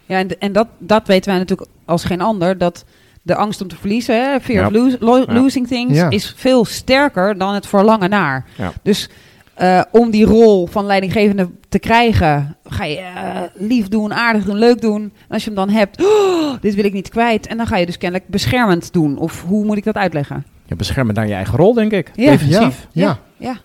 Ja, 0.05 0.17
en, 0.17 0.39
en 0.39 0.51
dat, 0.51 0.67
dat 0.77 1.07
weten 1.07 1.29
wij 1.29 1.39
natuurlijk 1.39 1.69
als 1.85 2.03
geen 2.05 2.21
ander. 2.21 2.57
Dat 2.57 2.85
de 3.21 3.35
angst 3.35 3.61
om 3.61 3.67
te 3.67 3.75
verliezen, 3.75 4.15
hè, 4.31 4.39
fear 4.39 4.59
Ja. 4.61 4.65
of 4.67 4.73
lose- 4.73 4.97
lo- 4.99 5.17
Ja. 5.27 5.33
losing 5.33 5.67
things, 5.67 5.93
Ja. 5.97 6.09
is 6.09 6.33
veel 6.37 6.65
sterker 6.65 7.37
dan 7.37 7.53
het 7.53 7.67
verlangen 7.67 8.09
naar. 8.09 8.45
Ja. 8.57 8.73
Dus 8.83 9.09
eh, 9.53 9.81
om 9.91 10.09
die 10.11 10.25
rol 10.25 10.67
van 10.67 10.85
leidinggevende 10.85 11.49
te 11.69 11.79
krijgen, 11.79 12.55
ga 12.63 12.83
je 12.83 12.97
eh, 12.97 13.41
lief 13.53 13.87
doen, 13.87 14.13
aardig 14.13 14.43
doen, 14.43 14.55
leuk 14.57 14.81
doen. 14.81 15.01
En 15.01 15.11
als 15.29 15.43
je 15.43 15.49
hem 15.51 15.57
dan 15.65 15.69
hebt, 15.69 16.03
"Oh, 16.03 16.53
dit 16.61 16.75
wil 16.75 16.85
ik 16.85 16.93
niet 16.93 17.09
kwijt. 17.09 17.47
En 17.47 17.57
dan 17.57 17.67
ga 17.67 17.77
je 17.77 17.85
dus 17.85 17.97
kennelijk 17.97 18.29
beschermend 18.29 18.93
doen. 18.93 19.17
Of 19.17 19.43
hoe 19.47 19.65
moet 19.65 19.77
ik 19.77 19.83
dat 19.83 19.95
uitleggen? 19.95 20.45
Je 20.65 20.75
beschermt 20.75 21.15
dan 21.15 21.27
je 21.27 21.33
eigen 21.33 21.57
rol, 21.57 21.73
denk 21.73 21.91
ik. 21.91 22.11
Ja. 22.15 22.31
Defensief. 22.31 22.87
Ja, 22.91 23.19
ja, 23.41 23.57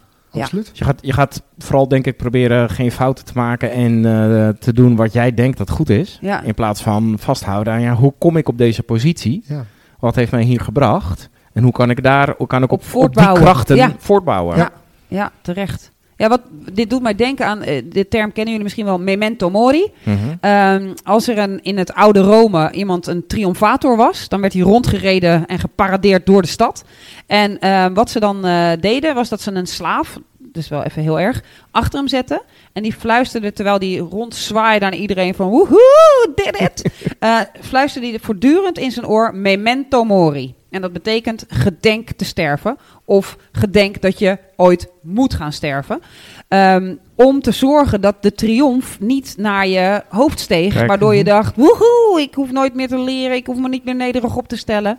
absoluut. 0.42 0.70
Je, 0.72 0.84
gaat, 0.84 0.98
je 1.00 1.12
gaat 1.12 1.42
vooral, 1.58 1.88
denk 1.88 2.06
ik, 2.06 2.16
proberen 2.16 2.70
geen 2.70 2.92
fouten 2.92 3.24
te 3.24 3.32
maken 3.34 3.70
en 3.70 4.04
eh, 4.04 4.48
te 4.48 4.72
doen 4.72 4.96
wat 4.96 5.12
jij 5.12 5.34
denkt 5.34 5.58
dat 5.58 5.70
goed 5.70 5.90
is. 5.90 6.18
Ja. 6.20 6.42
In 6.42 6.54
plaats 6.54 6.82
van 6.82 7.14
vasthouden 7.18 7.72
aan, 7.72 7.80
ja, 7.80 7.94
hoe 7.94 8.14
kom 8.18 8.36
ik 8.36 8.48
op 8.48 8.58
deze 8.58 8.82
positie? 8.82 9.44
Ja. 9.46 9.64
Wat 9.98 10.14
heeft 10.14 10.30
mij 10.30 10.42
hier 10.42 10.60
gebracht? 10.60 11.28
En 11.52 11.62
hoe 11.62 11.72
kan 11.72 11.90
ik 11.90 12.02
daar, 12.02 12.34
hoe 12.38 12.46
kan 12.46 12.62
ik 12.62 12.72
Op 12.72 12.82
op, 12.92 13.02
op, 13.02 13.14
die 13.14 13.32
krachten 13.32 13.76
Ja. 13.76 13.92
voortbouwen? 13.98 14.56
Ja. 14.56 14.70
Ja, 15.08 15.30
terecht. 15.40 15.90
Ja, 16.16 16.29
wat, 16.29 16.40
dit 16.72 16.90
doet 16.90 17.02
mij 17.02 17.14
denken 17.14 17.46
aan, 17.46 17.62
eh, 17.62 17.83
de 17.85 18.09
term 18.09 18.33
kennen 18.33 18.46
jullie 18.46 18.62
misschien 18.62 18.85
wel, 18.85 18.98
memento 18.98 19.50
mori. 19.50 19.92
Mhm. 20.02 20.16
Ehm, 20.40 20.92
als 21.05 21.29
er 21.29 21.38
een, 21.38 21.62
in 21.62 21.79
het 21.79 21.94
oude 21.94 22.20
Rome 22.20 22.70
iemand 22.70 23.07
een 23.07 23.26
triomfator 23.26 23.96
was, 23.96 24.29
dan 24.29 24.40
werd 24.40 24.52
hij 24.52 24.62
rondgereden 24.62 25.46
en 25.46 25.59
geparadeerd 25.59 26.26
door 26.26 26.42
de 26.42 26.48
stad. 26.48 26.85
En 27.26 27.59
ehm, 27.59 27.94
wat 27.94 28.11
ze 28.11 28.20
dan 28.20 28.44
eh, 28.44 28.70
deden, 28.81 29.14
was 29.14 29.29
dat 29.29 29.40
ze 29.40 29.52
een 29.52 29.66
slaaf, 29.66 30.18
dus 30.38 30.68
wel 30.68 30.83
even 30.83 31.02
heel 31.02 31.20
erg, 31.20 31.42
achter 31.70 31.98
hem 31.98 32.09
zetten. 32.09 32.42
En 32.72 32.83
die 32.83 32.92
fluisterde, 32.92 33.52
terwijl 33.52 33.79
die 33.79 33.98
rondzwaaide 33.98 34.85
aan 34.85 34.92
iedereen 34.92 35.35
van 35.35 35.48
woehoe, 35.48 36.33
did 36.35 36.61
it. 36.61 36.85
Eh, 37.18 37.40
fluisterde 37.61 38.09
hij 38.09 38.18
voortdurend 38.18 38.79
in 38.79 38.90
zijn 38.90 39.07
oor 39.07 39.35
memento 39.35 40.05
mori. 40.05 40.55
En 40.70 40.81
dat 40.81 40.92
betekent 40.92 41.44
gedenk 41.48 42.11
te 42.11 42.24
sterven. 42.24 42.76
Of 43.05 43.37
gedenk 43.52 44.02
dat 44.02 44.18
je 44.18 44.38
ooit 44.57 44.88
moet 45.02 45.35
gaan 45.35 45.52
sterven. 45.52 46.00
Ehm, 46.48 46.94
om 47.14 47.40
te 47.42 47.52
zorgen 47.52 48.00
dat 48.00 48.22
de 48.22 48.33
triomf 48.35 49.00
niet 49.00 49.35
naar 49.38 49.66
je 49.66 50.02
hoofd 50.09 50.40
steeg. 50.40 50.74
Kijk. 50.74 50.88
Waardoor 50.88 51.14
je 51.14 51.24
dacht, 51.24 51.57
woehoe, 51.57 52.20
ik 52.20 52.35
hoef 52.35 52.50
nooit 52.52 52.74
meer 52.74 52.88
te 52.88 52.98
leren. 52.98 53.37
Ik 53.37 53.46
hoef 53.46 53.59
me 53.59 53.68
niet 53.68 53.85
meer 53.85 53.94
nederig 53.94 54.37
op 54.37 54.48
te 54.48 54.57
stellen. 54.57 54.98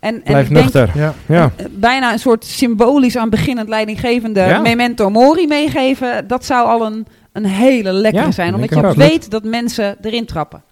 En, 0.00 0.14
en 0.14 0.22
Blijf 0.22 0.48
ik 0.48 0.54
denk, 0.54 0.64
nuchter. 0.72 0.90
Ja. 1.00 1.14
Ja. 1.26 1.50
eh, 1.56 1.66
bijna 1.70 2.12
een 2.12 2.18
soort 2.18 2.44
symbolisch 2.44 3.16
aan 3.16 3.30
beginnend 3.30 3.68
leidinggevende 3.68 4.40
Ja. 4.40 4.60
memento 4.60 5.10
mori 5.10 5.46
meegeven. 5.46 6.26
Dat 6.26 6.44
zou 6.44 6.66
al 6.66 6.86
een, 6.86 7.06
een 7.32 7.44
hele 7.46 7.92
lekkere 7.92 8.24
Ja, 8.24 8.30
zijn. 8.30 8.56
denk 8.56 8.72
Omdat 8.74 8.92
je 8.92 8.98
weet 8.98 9.30
dat 9.30 9.44
mensen 9.44 9.96
erin 10.02 10.26
trappen. 10.26 10.62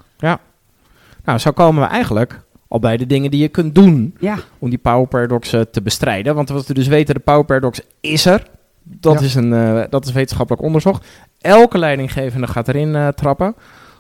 Nou, 1.25 1.39
zo 1.39 1.51
komen 1.51 1.83
we 1.83 1.89
eigenlijk 1.89 2.41
al 2.73 2.79
bij 2.79 2.97
de 2.97 3.07
dingen 3.07 3.31
die 3.31 3.41
je 3.41 3.49
kunt 3.49 3.75
doen 3.75 4.15
Ja, 4.21 4.39
om 4.59 4.69
die 4.71 4.79
power 4.79 5.07
paradox 5.09 5.53
eh, 5.53 5.61
te 5.61 5.83
bestrijden. 5.83 6.35
Want 6.35 6.49
wat 6.49 6.67
we 6.67 6.75
dus 6.75 6.87
weten, 6.87 7.15
de 7.15 7.21
power 7.21 7.45
paradox 7.45 7.81
is 8.01 8.27
er. 8.27 8.43
Dat, 8.83 9.21
Ja. 9.21 9.27
is, 9.27 9.35
een, 9.35 9.53
eh, 9.53 9.83
dat 9.91 10.07
is 10.07 10.13
wetenschappelijk 10.13 10.63
onderzocht. 10.65 11.07
Elke 11.41 11.79
leidinggevende 11.79 12.47
gaat 12.47 12.69
erin 12.69 12.95
eh, 12.95 13.09
trappen. 13.09 13.55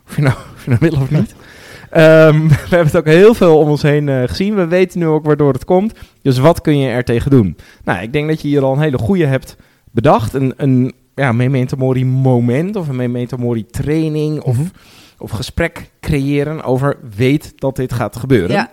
Of 0.08 0.16
je 0.16 0.22
nou, 0.22 0.34
of 0.56 0.64
je 0.64 0.70
nou 0.70 0.90
wil 0.90 1.00
of 1.00 1.10
niet. 1.10 1.34
Ehm, 1.90 2.48
we 2.48 2.54
hebben 2.68 2.86
het 2.86 2.96
ook 2.96 3.04
heel 3.06 3.34
veel 3.34 3.58
om 3.58 3.68
ons 3.68 3.82
heen 3.82 4.28
gezien. 4.28 4.54
We 4.54 4.66
weten 4.66 4.98
nu 4.98 5.06
ook 5.06 5.24
waardoor 5.24 5.52
het 5.52 5.64
komt. 5.64 5.92
Dus 6.22 6.38
wat 6.38 6.60
kun 6.60 6.78
je 6.78 6.88
er 6.88 7.04
tegen 7.04 7.30
doen? 7.30 7.56
Nou, 7.84 8.02
ik 8.02 8.12
denk 8.12 8.28
dat 8.28 8.40
je 8.42 8.48
hier 8.48 8.62
al 8.62 8.72
een 8.72 8.80
hele 8.80 8.98
goede 8.98 9.26
hebt 9.26 9.56
bedacht. 9.90 10.34
Een, 10.34 10.54
een 10.56 10.92
ja, 11.14 11.32
memento 11.32 11.76
mori 11.76 12.04
moment 12.04 12.76
of 12.76 12.88
een 12.88 12.96
memento 12.96 13.36
mori 13.36 13.66
training 13.66 14.40
of, 14.40 14.56
Mhm. 14.56 14.66
Of 15.22 15.30
gesprek 15.30 15.90
creëren 16.00 16.62
over 16.62 16.98
weet 17.16 17.52
dat 17.60 17.76
dit 17.76 17.92
gaat 17.92 18.16
gebeuren. 18.16 18.56
ja. 18.56 18.70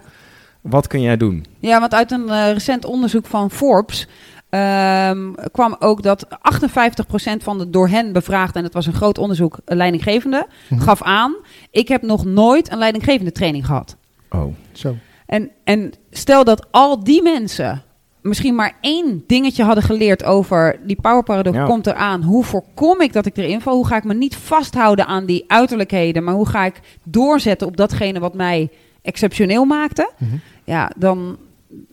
Wat 0.61 0.87
kun 0.87 1.01
jij 1.01 1.17
doen? 1.17 1.45
Ja, 1.59 1.79
want 1.79 1.93
uit 1.93 2.11
een 2.11 2.29
eh, 2.29 2.51
recent 2.51 2.85
onderzoek 2.85 3.25
van 3.25 3.51
Forbes 3.51 4.07
ehm, 4.49 5.31
kwam 5.51 5.75
ook 5.79 6.03
dat 6.03 6.27
58% 6.27 7.43
van 7.43 7.57
de 7.57 7.69
door 7.69 7.87
hen 7.87 8.11
bevraagde, 8.13 8.57
en 8.59 8.65
het 8.65 8.73
was 8.73 8.85
een 8.85 8.93
groot 8.93 9.17
onderzoek, 9.17 9.57
eh, 9.65 9.75
leidinggevende, 9.77 10.47
Mhm. 10.69 10.81
gaf 10.81 11.01
aan: 11.03 11.35
ik 11.71 11.87
heb 11.87 12.01
nog 12.01 12.25
nooit 12.25 12.71
een 12.71 12.77
leidinggevende 12.77 13.31
training 13.31 13.65
gehad. 13.65 13.95
Oh. 14.29 14.53
Zo. 14.71 14.95
En, 15.25 15.51
en 15.63 15.93
stel 16.11 16.43
dat 16.43 16.67
al 16.71 17.03
die 17.03 17.21
mensen 17.21 17.83
misschien 18.21 18.55
maar 18.55 18.73
één 18.81 19.23
dingetje 19.27 19.63
hadden 19.63 19.83
geleerd 19.83 20.23
over 20.23 20.79
die 20.85 20.97
power 21.01 21.23
paradox 21.23 21.55
Ja. 21.57 21.65
komt 21.65 21.87
eraan. 21.87 22.21
Hoe 22.23 22.43
voorkom 22.43 23.01
ik 23.01 23.13
dat 23.13 23.25
ik 23.25 23.37
erin 23.37 23.61
val? 23.61 23.75
Hoe 23.75 23.87
ga 23.87 23.95
ik 23.95 24.03
me 24.03 24.13
niet 24.13 24.35
vasthouden 24.35 25.05
aan 25.05 25.25
die 25.25 25.43
uiterlijkheden, 25.47 26.23
maar 26.23 26.33
hoe 26.33 26.47
ga 26.47 26.65
ik 26.65 26.79
doorzetten 27.03 27.67
op 27.67 27.77
datgene 27.77 28.19
wat 28.19 28.33
mij 28.33 28.69
exceptioneel 29.01 29.65
maakte? 29.65 30.09
Mhm. 30.17 30.35
Ja, 30.63 30.91
dan 30.97 31.37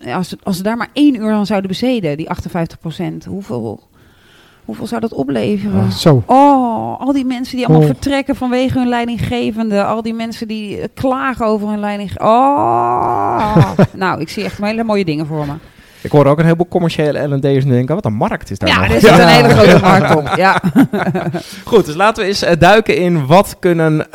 als, 0.06 0.34
als 0.42 0.56
ze 0.56 0.62
daar 0.62 0.76
maar 0.76 0.90
één 0.92 1.14
uur 1.14 1.32
aan 1.32 1.46
zouden 1.46 1.70
bezeden, 1.70 2.16
die 2.16 2.28
58% 2.28 3.26
hoeveel, 3.28 3.80
Hoeveel 4.64 4.86
zou 4.86 5.00
dat 5.00 5.12
opleveren? 5.14 5.80
Ah, 5.80 5.90
Zo. 5.90 6.22
Oh, 6.26 7.00
al 7.00 7.12
die 7.12 7.24
mensen 7.24 7.56
die 7.56 7.66
allemaal 7.66 7.86
Oh. 7.88 7.92
vertrekken 7.92 8.36
vanwege 8.36 8.78
hun 8.78 8.88
leidinggevende. 8.88 9.84
Al 9.84 10.02
die 10.02 10.14
mensen 10.14 10.48
die 10.48 10.88
klagen 10.88 11.46
over 11.46 11.68
hun 11.68 11.80
leiding. 11.80 12.20
Oh. 12.20 13.70
nou, 13.94 14.20
ik 14.20 14.28
zie 14.28 14.44
echt 14.44 14.58
hele 14.58 14.84
mooie 14.84 15.04
dingen 15.04 15.26
voor 15.26 15.46
me. 15.46 15.52
Ik 16.06 16.12
hoor 16.12 16.26
ook 16.26 16.38
een 16.38 16.44
heleboel 16.44 16.68
commerciële 16.68 17.34
L&D'ers 17.36 17.64
en 17.64 17.70
denken, 17.70 17.94
wat 17.94 18.04
een 18.04 18.14
markt 18.14 18.50
is 18.50 18.58
daar 18.58 18.68
Ja, 18.68 18.80
nog. 18.80 18.94
er 18.94 19.00
zit 19.00 19.10
een 19.18 19.28
hele 19.28 19.48
grote 19.48 19.80
markt 19.82 20.14
op. 20.16 20.36
Ja. 20.36 20.62
Goed, 21.64 21.86
dus 21.86 21.94
laten 21.94 22.22
we 22.22 22.28
eens 22.28 22.42
eh, 22.42 22.56
duiken 22.58 22.96
in 22.96 23.26
wat 23.26 23.56
kunnen 23.60 24.06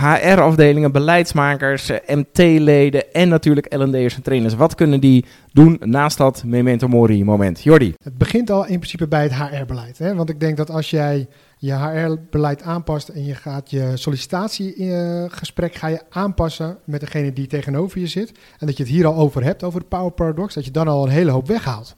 HR-afdelingen, 0.00 0.92
beleidsmakers, 0.92 1.88
eh, 1.90 2.16
MT-leden 2.16 3.12
en 3.12 3.28
natuurlijk 3.28 3.74
L&D'ers 3.76 4.14
en 4.14 4.22
trainers, 4.22 4.54
wat 4.54 4.74
kunnen 4.74 5.00
die 5.00 5.24
doen 5.52 5.76
naast 5.80 6.18
dat 6.18 6.42
Memento 6.46 6.88
Mori 6.88 7.24
moment? 7.24 7.62
Jordi. 7.62 7.94
Het 8.02 8.18
begint 8.18 8.50
al 8.50 8.62
in 8.66 8.76
principe 8.78 9.08
bij 9.08 9.22
het 9.22 9.34
HR-beleid. 9.34 9.98
Hè? 9.98 10.14
Want 10.14 10.28
ik 10.30 10.40
denk 10.40 10.56
dat 10.56 10.70
als 10.70 10.90
jij 10.90 11.26
je 11.64 11.72
HR-beleid 11.74 12.62
aanpast 12.62 13.08
en 13.08 13.24
je 13.24 13.34
gaat 13.34 13.70
je 13.70 13.90
sollicitatiegesprek 13.94 15.74
ga 15.74 15.86
je 15.86 16.00
aanpassen 16.10 16.76
met 16.84 17.00
degene 17.00 17.32
die 17.32 17.46
tegenover 17.46 18.00
je 18.00 18.06
zit. 18.06 18.32
En 18.58 18.66
dat 18.66 18.76
je 18.76 18.82
het 18.82 18.92
hier 18.92 19.06
al 19.06 19.14
over 19.16 19.44
hebt, 19.44 19.62
over 19.62 19.80
de 19.80 19.86
Power 19.86 20.10
Paradox, 20.10 20.54
dat 20.54 20.64
je 20.64 20.70
dan 20.70 20.88
al 20.88 21.04
een 21.04 21.10
hele 21.10 21.30
hoop 21.30 21.46
weghaalt. 21.46 21.96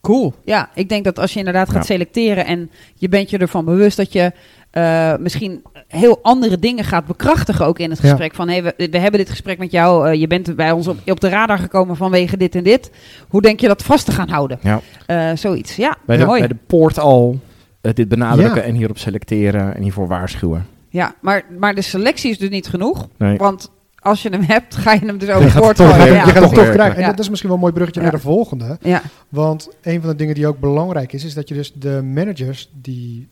Cool. 0.00 0.34
Ja, 0.44 0.70
ik 0.74 0.88
denk 0.88 1.04
dat 1.04 1.18
als 1.18 1.32
je 1.32 1.38
inderdaad 1.38 1.66
gaat 1.68 1.76
Ja. 1.76 1.82
selecteren 1.94 2.46
en 2.46 2.70
je 2.94 3.08
bent 3.08 3.30
je 3.30 3.38
ervan 3.38 3.64
bewust 3.64 3.96
dat 3.96 4.12
je 4.12 4.32
eh, 4.70 5.16
misschien 5.16 5.62
heel 5.88 6.18
andere 6.22 6.58
dingen 6.58 6.84
gaat 6.84 7.06
bekrachtigen 7.06 7.66
ook 7.66 7.78
in 7.78 7.90
het 7.90 8.00
Ja. 8.02 8.08
gesprek. 8.08 8.34
Van 8.34 8.48
hey, 8.48 8.62
we, 8.62 8.74
we 8.90 8.98
hebben 8.98 9.20
dit 9.20 9.30
gesprek 9.30 9.58
met 9.58 9.70
jou, 9.70 10.08
eh, 10.08 10.20
je 10.20 10.26
bent 10.26 10.56
bij 10.56 10.70
ons 10.72 10.86
op, 10.86 10.98
op 11.06 11.20
de 11.20 11.28
radar 11.28 11.58
gekomen 11.58 11.96
vanwege 11.96 12.36
dit 12.36 12.54
en 12.54 12.64
dit. 12.64 12.90
Hoe 13.28 13.42
denk 13.42 13.60
je 13.60 13.66
dat 13.68 13.82
vast 13.82 14.04
te 14.04 14.12
gaan 14.12 14.28
houden? 14.28 14.58
Ja. 14.62 14.80
Eh, 15.06 15.30
zoiets. 15.36 15.76
Ja, 15.76 15.96
Bij, 16.06 16.16
de, 16.16 16.24
mooi. 16.24 16.38
bij 16.38 16.48
de 16.48 16.56
poort 16.66 16.98
al 16.98 17.30
eh, 17.32 17.45
dit 17.94 18.08
benadrukken 18.08 18.60
Ja. 18.62 18.68
en 18.68 18.74
hierop 18.74 18.98
selecteren 18.98 19.74
en 19.76 19.82
hiervoor 19.82 20.08
waarschuwen. 20.08 20.66
Ja, 20.88 21.14
maar, 21.20 21.44
maar 21.58 21.74
de 21.74 21.82
selectie 21.82 22.30
is 22.30 22.38
dus 22.38 22.48
niet 22.48 22.66
genoeg. 22.68 23.08
Nee. 23.18 23.36
Want 23.36 23.70
als 23.98 24.22
je 24.22 24.28
hem 24.28 24.42
hebt, 24.56 24.76
ga 24.76 24.92
je 24.92 24.98
hem 25.06 25.18
dus 25.18 25.28
Je 25.28 25.34
over 25.34 25.50
gaat 25.50 25.62
voort 25.64 25.78
het 25.78 25.86
toch 25.86 25.96
gooien. 25.96 26.12
je 26.12 26.18
Ja. 26.18 26.24
gaat 26.24 26.42
het 26.42 26.54
toch 26.54 26.70
krijgen. 26.70 26.94
En 26.96 27.00
Ja. 27.00 27.06
dat 27.10 27.18
is 27.18 27.28
misschien 27.28 27.48
wel 27.48 27.58
een 27.58 27.64
mooi 27.64 27.74
bruggetje 27.74 28.00
Ja. 28.00 28.06
naar 28.06 28.16
de 28.16 28.22
volgende. 28.22 28.78
Ja. 28.82 29.02
Want 29.28 29.68
een 29.82 30.00
van 30.00 30.10
de 30.10 30.16
dingen 30.16 30.34
die 30.34 30.46
ook 30.46 30.58
belangrijk 30.60 31.12
is, 31.12 31.24
is 31.24 31.34
dat 31.34 31.48
je 31.48 31.54
dus 31.54 31.72
de 31.72 32.02
managers, 32.02 32.70
die, 32.80 33.28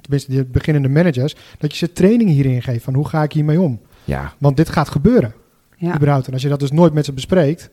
tenminste 0.00 0.32
de 0.34 0.44
beginnende 0.44 0.88
managers, 0.88 1.36
dat 1.58 1.70
je 1.70 1.76
ze 1.86 1.92
training 1.92 2.30
hierin 2.30 2.62
geeft 2.62 2.84
van 2.84 2.94
hoe 2.94 3.08
ga 3.08 3.22
ik 3.22 3.32
hiermee 3.32 3.60
om. 3.60 3.80
Ja, 4.04 4.32
Want 4.38 4.56
dit 4.56 4.68
gaat 4.68 4.88
gebeuren, 4.88 5.34
Ja. 5.76 5.94
überhaupt. 5.96 6.26
En 6.26 6.32
als 6.32 6.42
je 6.42 6.48
dat 6.48 6.60
dus 6.60 6.70
nooit 6.72 6.92
met 6.92 7.04
ze 7.04 7.12
bespreekt, 7.12 7.70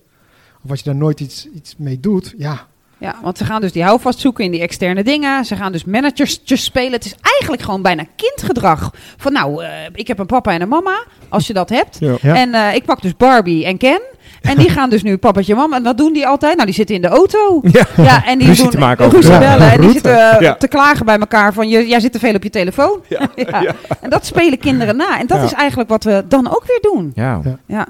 of 0.63 0.69
als 0.69 0.79
je 0.79 0.85
daar 0.85 0.95
nooit 0.95 1.19
iets, 1.19 1.47
iets 1.55 1.75
mee 1.77 1.99
doet, 1.99 2.33
ja, 2.37 2.67
Ja, 3.01 3.15
want 3.21 3.37
ze 3.37 3.45
gaan 3.45 3.61
dus 3.61 3.71
die 3.71 3.83
houvast 3.83 4.19
zoeken 4.19 4.43
in 4.45 4.51
die 4.51 4.61
externe 4.61 5.03
dingen. 5.03 5.45
Ze 5.45 5.55
gaan 5.55 5.71
dus 5.71 5.85
managertjes 5.85 6.63
spelen. 6.63 6.91
Het 6.91 7.05
is 7.05 7.15
eigenlijk 7.21 7.61
gewoon 7.63 7.81
bijna 7.81 8.03
kindgedrag. 8.15 8.91
Van 9.17 9.33
nou, 9.33 9.63
eh, 9.63 9.69
ik 9.93 10.07
heb 10.07 10.19
een 10.19 10.25
papa 10.25 10.51
en 10.51 10.61
een 10.61 10.67
mama, 10.69 11.03
als 11.29 11.47
je 11.47 11.53
dat 11.53 11.69
hebt. 11.69 11.97
Ja. 11.99 12.15
Ja. 12.21 12.35
En 12.35 12.53
eh, 12.53 12.75
ik 12.75 12.85
pak 12.85 13.01
dus 13.01 13.15
Barbie 13.17 13.65
en 13.65 13.77
Ken. 13.77 14.01
En 14.41 14.57
die 14.57 14.69
gaan 14.77 14.89
dus 14.89 15.03
nu 15.03 15.17
papatje 15.17 15.51
en 15.53 15.57
mama. 15.57 15.75
En 15.75 15.83
wat 15.83 15.97
doen 15.97 16.13
die 16.13 16.27
altijd? 16.27 16.53
Nou, 16.53 16.65
die 16.65 16.75
zitten 16.75 16.95
in 16.95 17.01
de 17.01 17.07
auto. 17.07 17.61
Ja. 17.71 17.85
Ja, 17.97 18.25
en 18.25 18.37
die 18.37 18.47
Ruzie 18.47 18.63
doen 18.63 18.71
te 18.71 18.77
maken 18.79 19.05
over 19.05 19.17
ruzie 19.17 19.33
de 19.33 19.39
bellen. 19.39 19.71
En 19.71 19.81
die 19.81 19.91
zitten 19.91 20.31
eh, 20.31 20.41
Ja. 20.41 20.55
te 20.55 20.67
klagen 20.67 21.05
bij 21.05 21.17
elkaar 21.19 21.53
van, 21.53 21.69
jij 21.69 21.99
zit 21.99 22.11
te 22.11 22.19
veel 22.19 22.33
op 22.35 22.43
je 22.43 22.49
telefoon. 22.49 22.99
Ja. 23.09 23.29
Ja. 23.35 23.75
En 24.01 24.09
dat 24.09 24.25
spelen 24.25 24.57
kinderen 24.57 24.95
na. 24.95 25.19
En 25.19 25.27
dat 25.27 25.37
Ja. 25.37 25.43
is 25.43 25.53
eigenlijk 25.53 25.89
wat 25.89 26.03
we 26.03 26.23
dan 26.27 26.47
ook 26.49 26.63
weer 26.67 26.79
doen. 26.81 27.11
ja. 27.15 27.41
Ja. 27.43 27.57
Ja, 27.65 27.87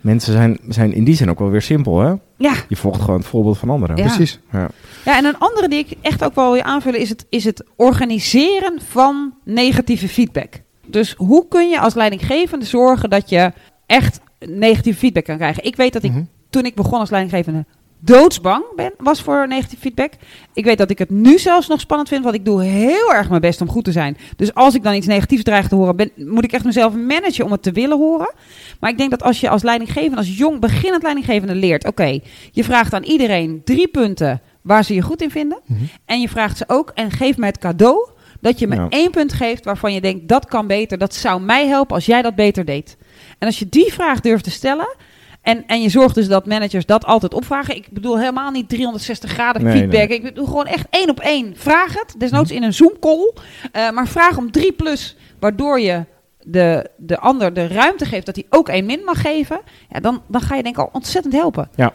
mensen 0.00 0.32
zijn, 0.32 0.58
zijn 0.68 0.92
in 0.94 1.04
die 1.04 1.14
zin 1.16 1.30
ook 1.30 1.38
wel 1.38 1.50
weer 1.50 1.62
simpel, 1.62 2.00
hè? 2.00 2.14
Ja. 2.38 2.54
Je 2.68 2.76
volgt 2.76 3.00
gewoon 3.00 3.18
het 3.18 3.28
voorbeeld 3.28 3.58
van 3.58 3.70
anderen. 3.70 3.96
Ja. 3.96 4.02
precies. 4.02 4.40
Ja. 4.52 4.68
Ja, 5.04 5.16
en 5.16 5.24
een 5.24 5.38
andere 5.38 5.68
die 5.68 5.78
ik 5.78 5.96
echt 6.00 6.24
ook 6.24 6.34
wel 6.34 6.52
wil 6.52 6.62
aanvullen 6.62 7.00
is 7.00 7.08
het, 7.08 7.26
is 7.28 7.44
het 7.44 7.64
organiseren 7.76 8.80
van 8.88 9.34
negatieve 9.44 10.08
feedback. 10.08 10.62
Dus 10.86 11.14
hoe 11.16 11.48
kun 11.48 11.68
je 11.68 11.80
als 11.80 11.94
leidinggevende 11.94 12.64
zorgen 12.64 13.10
dat 13.10 13.28
je 13.28 13.52
echt 13.86 14.20
negatieve 14.46 14.98
feedback 14.98 15.24
kan 15.24 15.36
krijgen? 15.36 15.64
Ik 15.64 15.76
weet 15.76 15.92
dat 15.92 16.02
ik 16.02 16.10
Mhm. 16.10 16.22
toen 16.50 16.64
ik 16.64 16.74
begon 16.74 16.98
als 16.98 17.10
leidinggevende 17.10 17.64
doodsbang 18.00 18.64
ben, 18.76 18.92
was 18.98 19.22
voor 19.22 19.48
negatieve 19.48 19.82
feedback. 19.82 20.12
Ik 20.54 20.64
weet 20.64 20.78
dat 20.78 20.90
ik 20.90 20.98
het 20.98 21.10
nu 21.10 21.38
zelfs 21.38 21.68
nog 21.68 21.80
spannend 21.80 22.08
vind, 22.08 22.22
want 22.24 22.34
ik 22.34 22.44
doe 22.44 22.62
heel 22.62 23.12
erg 23.14 23.28
mijn 23.28 23.40
best 23.40 23.60
om 23.60 23.68
goed 23.68 23.84
te 23.84 23.92
zijn. 23.92 24.16
Dus 24.36 24.54
als 24.54 24.74
ik 24.74 24.82
dan 24.82 24.94
iets 24.94 25.06
negatiefs 25.06 25.42
dreig 25.42 25.68
te 25.68 25.74
horen, 25.74 25.96
ben, 25.96 26.10
moet 26.16 26.44
ik 26.44 26.52
echt 26.52 26.64
mezelf 26.64 26.94
managen 26.94 27.44
om 27.44 27.52
het 27.52 27.62
te 27.62 27.72
willen 27.72 27.98
horen. 27.98 28.34
Maar 28.80 28.90
ik 28.90 28.98
denk 28.98 29.10
dat 29.10 29.22
als 29.22 29.40
je 29.40 29.48
als 29.48 29.62
leidinggevende, 29.62 30.16
als 30.16 30.36
jong 30.36 30.60
beginnend 30.60 31.02
leidinggevende 31.02 31.54
leert, 31.54 31.86
oké, 31.86 32.18
je 32.52 32.64
vraagt 32.64 32.94
aan 32.94 33.02
iedereen 33.02 33.60
drie 33.64 33.88
punten 33.88 34.40
waar 34.62 34.84
ze 34.84 34.94
je 34.94 35.02
goed 35.02 35.22
in 35.22 35.30
vinden. 35.30 35.60
Mhm. 35.66 35.82
En 36.04 36.20
je 36.20 36.28
vraagt 36.28 36.56
ze 36.56 36.64
ook, 36.66 36.90
en 36.94 37.10
geef 37.10 37.36
mij 37.36 37.48
het 37.48 37.58
cadeau, 37.58 38.08
dat 38.40 38.58
je 38.58 38.66
me 38.66 38.74
Ja. 38.74 38.86
één 38.88 39.10
punt 39.10 39.32
geeft 39.32 39.64
waarvan 39.64 39.92
je 39.92 40.00
denkt, 40.00 40.28
dat 40.28 40.46
kan 40.46 40.66
beter, 40.66 40.98
dat 40.98 41.14
zou 41.14 41.40
mij 41.40 41.66
helpen 41.66 41.94
als 41.94 42.06
jij 42.06 42.22
dat 42.22 42.34
beter 42.34 42.64
deed. 42.64 42.96
En 43.38 43.46
als 43.46 43.58
je 43.58 43.68
die 43.68 43.92
vraag 43.92 44.20
durft 44.20 44.44
te 44.44 44.50
stellen, 44.50 44.96
en, 45.42 45.66
en 45.66 45.82
je 45.82 45.88
zorgt 45.88 46.14
dus 46.14 46.28
dat 46.28 46.46
managers 46.46 46.86
dat 46.86 47.04
altijd 47.04 47.34
opvragen. 47.34 47.76
Ik 47.76 47.86
bedoel 47.90 48.18
helemaal 48.18 48.50
niet 48.50 48.68
360 48.68 49.30
graden 49.30 49.62
Nee, 49.62 49.72
feedback. 49.72 50.08
nee. 50.08 50.16
Ik 50.18 50.22
bedoel 50.22 50.46
gewoon 50.46 50.66
echt 50.66 50.86
één 50.90 51.10
op 51.10 51.20
één. 51.20 51.52
Vraag 51.56 51.94
het, 51.94 52.14
desnoods 52.18 52.50
in 52.50 52.62
een 52.62 52.74
Zoom-call. 52.74 53.32
Eh, 53.72 53.90
maar 53.90 54.08
vraag 54.08 54.36
om 54.36 54.50
3 54.50 54.72
plus, 54.72 55.16
waardoor 55.40 55.80
je 55.80 56.04
de, 56.42 56.90
de 56.96 57.18
ander 57.18 57.52
de 57.54 57.66
ruimte 57.66 58.04
geeft 58.04 58.26
dat 58.26 58.34
hij 58.34 58.44
ook 58.50 58.68
1 58.68 58.86
min 58.86 59.00
mag 59.04 59.20
geven. 59.20 59.60
Ja, 59.88 60.00
dan, 60.00 60.22
dan 60.26 60.40
ga 60.40 60.54
je 60.56 60.62
denk 60.62 60.74
ik 60.76 60.82
al 60.82 60.90
ontzettend 60.92 61.34
helpen. 61.34 61.68
Ja, 61.74 61.92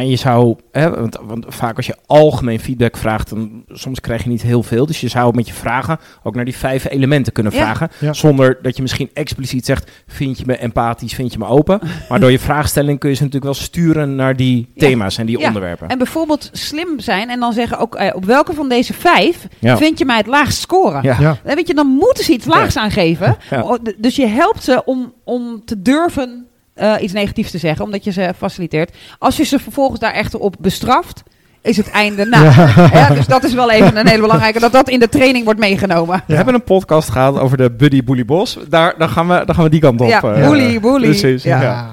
en 0.00 0.08
je 0.08 0.16
zou, 0.16 0.56
hè, 0.72 0.90
want, 0.90 1.18
want 1.22 1.44
vaak 1.48 1.76
als 1.76 1.86
je 1.86 1.96
algemeen 2.06 2.60
feedback 2.60 2.96
vraagt, 2.96 3.28
dan 3.30 3.64
soms 3.68 4.00
krijg 4.00 4.22
je 4.22 4.28
niet 4.28 4.42
heel 4.42 4.62
veel. 4.62 4.86
Dus 4.86 5.00
je 5.00 5.08
zou 5.08 5.34
met 5.34 5.46
je 5.46 5.52
vragen 5.52 5.98
ook 6.22 6.34
naar 6.34 6.44
die 6.44 6.56
vijf 6.56 6.84
elementen 6.88 7.32
kunnen 7.32 7.52
Ja. 7.52 7.58
vragen. 7.58 7.90
Ja. 7.98 8.12
Zonder 8.12 8.58
dat 8.62 8.76
je 8.76 8.82
misschien 8.82 9.10
expliciet 9.14 9.64
zegt, 9.64 9.90
vind 10.06 10.38
je 10.38 10.44
me 10.46 10.56
empathisch, 10.56 11.14
vind 11.14 11.32
je 11.32 11.38
me 11.38 11.46
open. 11.46 11.80
Maar 12.08 12.20
door 12.20 12.30
je 12.30 12.38
vraagstelling 12.38 12.98
kun 12.98 13.08
je 13.08 13.14
ze 13.16 13.22
natuurlijk 13.24 13.52
wel 13.54 13.62
sturen 13.62 14.14
naar 14.14 14.36
die 14.36 14.68
Ja. 14.74 14.86
thema's 14.86 15.18
en 15.18 15.26
die 15.26 15.38
Ja. 15.38 15.46
onderwerpen. 15.46 15.88
En 15.88 15.98
bijvoorbeeld 15.98 16.48
slim 16.52 17.00
zijn 17.00 17.30
en 17.30 17.40
dan 17.40 17.52
zeggen 17.52 17.78
ook 17.78 17.94
eh, 17.94 18.14
op 18.16 18.24
welke 18.24 18.54
van 18.54 18.68
deze 18.68 18.92
vijf 18.92 19.46
Ja. 19.58 19.76
vind 19.76 19.98
je 19.98 20.04
mij 20.04 20.16
het 20.16 20.26
laagst 20.26 20.60
scoren? 20.60 21.02
Ja. 21.02 21.16
Ja. 21.20 21.36
Dan 21.44 21.54
weet 21.54 21.66
je, 21.68 21.74
dan 21.74 21.86
moeten 21.86 22.24
ze 22.24 22.32
iets 22.32 22.46
laags 22.46 22.76
aangeven. 22.76 23.36
Ja. 23.50 23.60
O, 23.60 23.76
d- 23.76 23.94
Dus 23.96 24.16
je 24.16 24.26
helpt 24.26 24.62
ze 24.64 24.82
om, 24.84 25.12
om 25.24 25.62
te 25.64 25.82
durven 25.82 26.46
eh, 26.74 26.94
iets 27.00 27.12
negatiefs 27.12 27.50
te 27.50 27.58
zeggen, 27.58 27.84
omdat 27.84 28.04
je 28.04 28.12
ze 28.12 28.32
faciliteert. 28.36 28.96
Als 29.18 29.36
je 29.36 29.44
ze 29.44 29.58
vervolgens 29.58 30.00
daar 30.00 30.12
echter 30.12 30.38
op 30.40 30.56
bestraft, 30.58 31.22
is 31.62 31.76
het 31.76 31.90
einde 31.90 32.24
na. 32.24 32.42
Ja, 32.92 33.08
dus 33.08 33.26
dat 33.26 33.44
is 33.44 33.54
wel 33.54 33.70
even 33.70 33.96
een 33.96 34.06
hele 34.06 34.20
belangrijke, 34.20 34.60
dat 34.60 34.72
dat 34.72 34.88
in 34.88 35.00
de 35.00 35.08
training 35.08 35.44
wordt 35.44 35.60
meegenomen. 35.60 36.22
We 36.26 36.34
hebben 36.34 36.54
een 36.54 36.64
podcast 36.64 37.10
gehad 37.10 37.38
over 37.38 37.56
de 37.56 37.70
Buddy 37.70 38.04
Bully 38.04 38.24
Bos. 38.24 38.58
Daar, 38.68 38.94
daar, 38.98 39.08
gaan 39.08 39.28
we, 39.28 39.42
daar 39.44 39.54
gaan 39.54 39.64
we 39.64 39.70
die 39.70 39.80
kant 39.80 40.00
op. 40.00 40.08
Ja, 40.08 40.22
eh, 40.22 40.48
bully, 40.48 40.80
bully. 40.80 41.06
Precies, 41.06 41.42
Ja. 41.42 41.90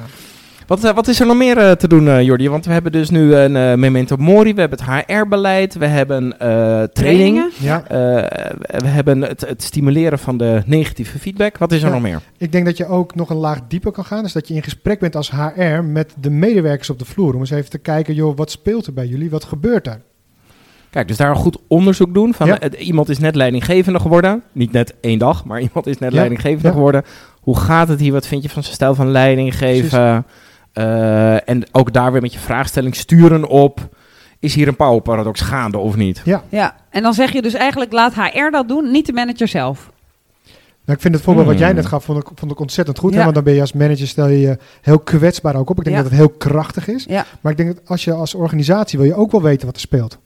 Wat, 0.69 0.83
eh, 0.83 0.93
wat 0.93 1.07
is 1.07 1.19
er 1.19 1.25
nog 1.27 1.37
meer 1.37 1.57
eh, 1.57 1.71
te 1.71 1.87
doen, 1.87 2.07
eh, 2.07 2.21
Jordi? 2.21 2.49
Want 2.49 2.65
we 2.65 2.71
hebben 2.71 2.91
dus 2.91 3.09
nu 3.09 3.35
een 3.35 3.79
Memento 3.79 4.15
Mori, 4.17 4.53
we 4.53 4.59
hebben 4.59 4.79
het 4.79 5.05
HR-beleid, 5.07 5.73
we 5.75 5.85
hebben 5.85 6.35
training. 6.37 6.91
Trainingen. 6.93 7.51
Ja, 7.59 7.83
we 8.67 8.87
hebben 8.87 9.21
het, 9.21 9.41
het 9.41 9.63
stimuleren 9.63 10.19
van 10.19 10.37
de 10.37 10.61
negatieve 10.65 11.19
feedback. 11.19 11.57
Wat 11.57 11.71
is 11.71 11.81
er 11.81 11.87
Ja. 11.87 11.93
nog 11.93 12.01
meer? 12.01 12.21
ik 12.37 12.51
denk 12.51 12.65
dat 12.65 12.77
je 12.77 12.85
ook 12.85 13.15
nog 13.15 13.29
een 13.29 13.35
laag 13.37 13.59
dieper 13.67 13.91
kan 13.91 14.05
gaan. 14.05 14.23
Dus 14.23 14.33
dat 14.33 14.47
je 14.47 14.53
in 14.53 14.63
gesprek 14.63 14.99
bent 14.99 15.15
als 15.15 15.31
HR 15.31 15.81
met 15.83 16.13
de 16.19 16.29
medewerkers 16.29 16.89
op 16.89 16.99
de 16.99 17.05
vloer. 17.05 17.33
Om 17.33 17.39
eens 17.39 17.49
even 17.49 17.69
te 17.69 17.77
kijken, 17.77 18.13
joh, 18.13 18.37
wat 18.37 18.51
speelt 18.51 18.85
er 18.87 18.93
bij 18.93 19.07
jullie? 19.07 19.29
Wat 19.29 19.43
gebeurt 19.43 19.87
er? 19.87 20.01
Kijk, 20.89 21.07
dus 21.07 21.17
daar 21.17 21.29
een 21.29 21.35
goed 21.35 21.57
onderzoek 21.67 22.13
doen. 22.13 22.33
Van, 22.33 22.47
Ja. 22.47 22.59
iemand 22.77 23.09
is 23.09 23.19
net 23.19 23.35
leidinggevende 23.35 23.99
geworden. 23.99 24.43
Niet 24.51 24.71
net 24.71 24.93
één 25.01 25.19
dag, 25.19 25.45
maar 25.45 25.61
iemand 25.61 25.87
is 25.87 25.97
net 25.97 26.11
Ja. 26.11 26.17
leidinggevende 26.17 26.67
Ja. 26.67 26.73
geworden. 26.73 27.03
Hoe 27.41 27.57
gaat 27.57 27.87
het 27.87 27.99
hier? 27.99 28.11
Wat 28.13 28.27
vind 28.27 28.43
je 28.43 28.49
van 28.49 28.63
zijn 28.63 28.75
stijl 28.75 28.95
van 28.95 29.11
leiding 29.11 29.57
geven? 29.57 30.25
Eh, 30.73 31.49
en 31.49 31.63
ook 31.71 31.93
daar 31.93 32.11
weer 32.11 32.21
met 32.21 32.33
je 32.33 32.39
vraagstelling 32.39 32.95
sturen 32.95 33.47
op. 33.47 33.89
Is 34.39 34.55
hier 34.55 34.67
een 34.67 34.75
power 34.75 35.01
paradox 35.01 35.41
gaande 35.41 35.77
of 35.77 35.95
niet? 35.95 36.21
Ja, 36.25 36.43
Ja, 36.49 36.75
en 36.89 37.03
dan 37.03 37.13
zeg 37.13 37.31
je 37.31 37.41
dus 37.41 37.53
eigenlijk 37.53 37.91
laat 37.91 38.13
HR 38.13 38.49
dat 38.51 38.67
doen, 38.67 38.91
niet 38.91 39.05
de 39.05 39.13
manager 39.13 39.47
zelf. 39.47 39.91
nou, 40.85 40.97
ik 40.97 41.01
vind 41.01 41.13
het 41.13 41.23
voorbeeld 41.23 41.45
wat 41.47 41.55
Hmm. 41.55 41.65
jij 41.65 41.73
net 41.73 41.85
gaf, 41.85 42.03
vond 42.03 42.19
ik, 42.21 42.27
vond 42.35 42.51
ik 42.51 42.59
ontzettend 42.59 42.99
goed. 42.99 43.11
Hè? 43.11 43.17
Ja. 43.17 43.23
Want 43.23 43.35
dan 43.35 43.43
ben 43.43 43.53
je 43.53 43.61
als 43.61 43.73
manager, 43.73 44.07
stel 44.07 44.27
je 44.27 44.39
je 44.39 44.57
heel 44.81 44.99
kwetsbaar 44.99 45.55
ook 45.55 45.69
op. 45.69 45.77
Ik 45.77 45.83
denk 45.83 45.95
Ja. 45.95 46.01
dat 46.01 46.11
het 46.11 46.19
heel 46.19 46.29
krachtig 46.29 46.87
is. 46.87 47.05
Ja. 47.09 47.25
Maar 47.41 47.51
ik 47.51 47.57
denk 47.57 47.75
dat 47.75 47.89
als 47.89 48.03
je 48.03 48.13
als 48.13 48.33
organisatie 48.33 48.99
wil 48.99 49.07
je 49.07 49.15
ook 49.15 49.31
wel 49.31 49.41
weten 49.41 49.65
wat 49.65 49.75
er 49.75 49.81
speelt. 49.81 50.17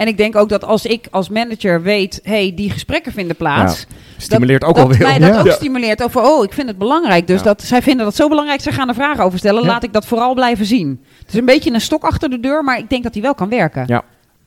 En 0.00 0.06
ik 0.06 0.16
denk 0.16 0.36
ook 0.36 0.48
dat 0.48 0.64
als 0.64 0.86
ik 0.86 1.06
als 1.10 1.28
manager 1.28 1.82
weet, 1.82 2.20
hey, 2.22 2.52
die 2.54 2.70
gesprekken 2.70 3.12
vinden 3.12 3.36
plaats. 3.36 3.86
Stimuleert 4.16 4.64
ook 4.64 4.74
dat 4.74 4.84
alweer. 4.84 5.00
mij 5.02 5.18
dat 5.18 5.34
Ja. 5.34 5.40
ook 5.40 5.50
stimuleert 5.50 6.02
over, 6.02 6.22
oh, 6.22 6.44
ik 6.44 6.52
vind 6.52 6.68
het 6.68 6.78
belangrijk. 6.78 7.26
Dus 7.26 7.38
Ja. 7.38 7.44
dat 7.44 7.62
zij 7.62 7.82
vinden 7.82 8.04
dat 8.04 8.14
zo 8.14 8.28
belangrijk, 8.28 8.60
zij 8.60 8.72
gaan 8.72 8.88
er 8.88 8.94
vragen 8.94 9.24
over 9.24 9.38
stellen. 9.38 9.62
Ja. 9.62 9.68
Laat 9.68 9.82
ik 9.82 9.92
dat 9.92 10.06
vooral 10.06 10.34
blijven 10.34 10.66
zien. 10.66 11.00
Het 11.18 11.28
is 11.28 11.34
een 11.38 11.44
beetje 11.44 11.72
een 11.74 11.80
stok 11.80 12.02
achter 12.04 12.30
de 12.30 12.40
deur, 12.40 12.64
maar 12.64 12.78
ik 12.78 12.88
denk 12.90 13.02
dat 13.02 13.12
die 13.12 13.22
wel 13.22 13.34
kan 13.34 13.48
werken. 13.48 13.84
Ja. 13.86 14.02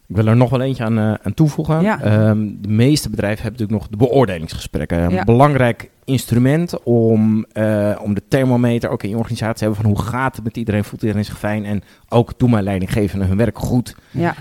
Ik 0.07 0.15
wil 0.15 0.27
er 0.27 0.35
nog 0.35 0.49
wel 0.49 0.61
eentje 0.61 0.83
aan, 0.83 0.97
eh, 0.97 1.13
aan 1.21 1.33
toevoegen. 1.33 1.81
Ja. 1.81 2.01
Ehm, 2.01 2.47
de 2.61 2.67
meeste 2.69 3.09
bedrijven 3.09 3.43
hebben 3.43 3.61
natuurlijk 3.61 3.89
nog 3.91 3.99
de 3.99 4.05
beoordelingsgesprekken. 4.07 4.99
Een 5.03 5.09
Ja. 5.11 5.23
belangrijk 5.23 5.89
instrument 6.05 6.83
om, 6.83 7.45
eh, 7.51 7.91
om 8.01 8.13
de 8.13 8.21
thermometer 8.27 8.89
ook 8.89 9.03
in 9.03 9.09
je 9.09 9.17
organisatie 9.17 9.55
te 9.57 9.63
hebben 9.63 9.81
van 9.81 9.91
hoe 9.91 10.01
gaat 10.01 10.35
het 10.35 10.43
met 10.43 10.57
iedereen, 10.57 10.83
voelt 10.83 11.01
iedereen 11.01 11.25
zich 11.25 11.37
fijn 11.39 11.65
en 11.65 11.83
ook 12.09 12.33
doen 12.37 12.49
mijn 12.49 12.63
leidinggevenden 12.63 13.27
hun 13.27 13.37
werk 13.37 13.57
goed. 13.59 13.95
Ja. 14.11 14.35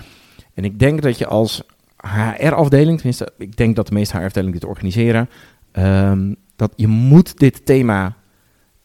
En 0.53 0.63
ik 0.63 0.79
denk 0.79 1.01
dat 1.01 1.17
je 1.17 1.27
als 1.27 1.63
HR-afdeling, 2.37 2.97
tenminste, 2.97 3.31
ik 3.37 3.57
denk 3.57 3.75
dat 3.75 3.87
de 3.87 3.93
meeste 3.93 4.17
HR-afdelingen 4.17 4.59
dit 4.59 4.69
organiseren, 4.69 5.29
ehm, 5.71 6.33
dat 6.55 6.73
je 6.75 6.87
moet 6.87 7.39
dit 7.39 7.65
thema 7.65 8.15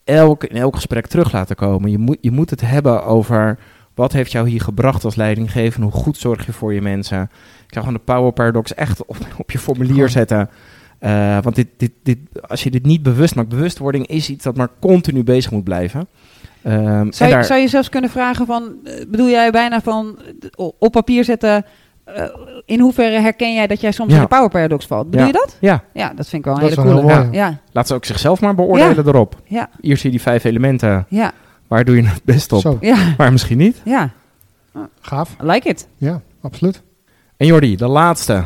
elk, 0.05 0.45
in 0.45 0.57
elk 0.57 0.75
gesprek 0.75 1.07
terug 1.07 1.33
laten 1.33 1.57
komen. 1.57 1.91
Je 1.91 1.99
moet, 1.99 2.19
je 2.21 2.31
moet 2.31 2.51
het 2.51 2.61
hebben 2.61 3.05
over 3.05 3.59
wat 3.95 4.13
heeft 4.13 4.33
jou 4.33 4.49
hier 4.49 4.61
gebracht 4.61 5.05
als 5.05 5.15
leidinggever, 5.15 5.83
hoe 5.83 5.93
goed 5.93 6.17
zorg 6.17 6.47
je 6.47 6.53
voor 6.53 6.75
je 6.75 6.81
mensen. 6.81 7.23
Ik 7.67 7.75
zou 7.75 7.85
gewoon 7.85 8.01
de 8.07 8.13
Power 8.13 8.33
Paradox 8.33 8.75
echt 8.75 9.05
op, 9.05 9.17
op 9.39 9.51
je 9.51 9.59
formulier 9.59 10.09
zetten. 10.09 10.51
Eh, 10.99 11.39
want 11.43 11.55
dit, 11.55 11.69
dit, 11.77 11.93
dit, 12.03 12.19
als 12.49 12.63
je 12.63 12.71
dit 12.71 12.87
niet 12.87 13.03
bewust 13.03 13.35
maakt, 13.35 13.49
bewustwording 13.49 14.07
is 14.07 14.31
iets 14.31 14.45
dat 14.45 14.57
maar 14.57 14.69
continu 14.81 15.25
bezig 15.25 15.51
moet 15.51 15.65
blijven. 15.65 16.09
Ehm, 16.63 17.11
Zou 17.13 17.31
je, 17.31 17.37
daar- 17.37 17.45
zou 17.45 17.61
je 17.61 17.69
zelfs 17.69 17.89
kunnen 17.89 18.11
vragen 18.11 18.47
van, 18.47 18.75
eh, 18.85 18.93
bedoel 19.09 19.29
jij 19.29 19.51
bijna 19.51 19.81
van 19.81 20.19
eh, 20.41 20.67
op 20.79 20.93
papier 20.93 21.25
zetten, 21.25 21.65
eh, 22.05 22.25
in 22.65 22.81
hoeverre 22.81 23.21
herken 23.21 23.55
jij 23.55 23.67
dat 23.67 23.81
jij 23.81 23.93
soms 23.93 24.11
Ja. 24.11 24.17
in 24.17 24.23
de 24.23 24.29
power 24.29 24.49
paradox 24.51 24.87
valt? 24.87 25.11
Bedoel 25.11 25.21
Ja. 25.21 25.27
je 25.27 25.33
dat? 25.33 25.57
Ja, 25.61 25.83
Ja, 25.93 26.13
dat 26.15 26.29
vind 26.29 26.33
ik 26.33 26.45
wel 26.45 26.55
een 26.55 26.61
Dat 26.61 26.71
hele 26.71 26.83
wel 26.83 26.93
coole. 27.01 27.07
heel 27.13 27.17
Ja, 27.17 27.25
mooi, 27.27 27.37
ja, 27.37 27.59
laat 27.73 27.87
ze 27.87 27.95
ook 27.95 28.05
zichzelf 28.05 28.41
maar 28.41 28.55
beoordelen 28.55 29.07
erop. 29.07 29.37
ja, 29.45 29.69
Hier 29.81 29.97
zie 29.97 30.05
je 30.11 30.17
die 30.17 30.23
vijf 30.23 30.45
elementen. 30.45 31.07
ja, 31.09 31.33
Waar 31.67 31.85
doe 31.85 31.97
je 31.97 32.07
het 32.07 32.25
best 32.25 32.53
op? 32.53 32.61
Zo, 32.61 32.79
ja, 32.81 32.97
Maar 33.19 33.33
misschien 33.33 33.59
niet. 33.59 33.81
ja. 33.85 34.11
gaaf. 35.01 35.37
I 35.43 35.47
like 35.47 35.69
it. 35.69 35.89
Ja, 35.97 36.21
absoluut. 36.43 36.83
En 37.37 37.47
Jordi, 37.47 37.77
de 37.77 37.87
laatste. 37.89 38.43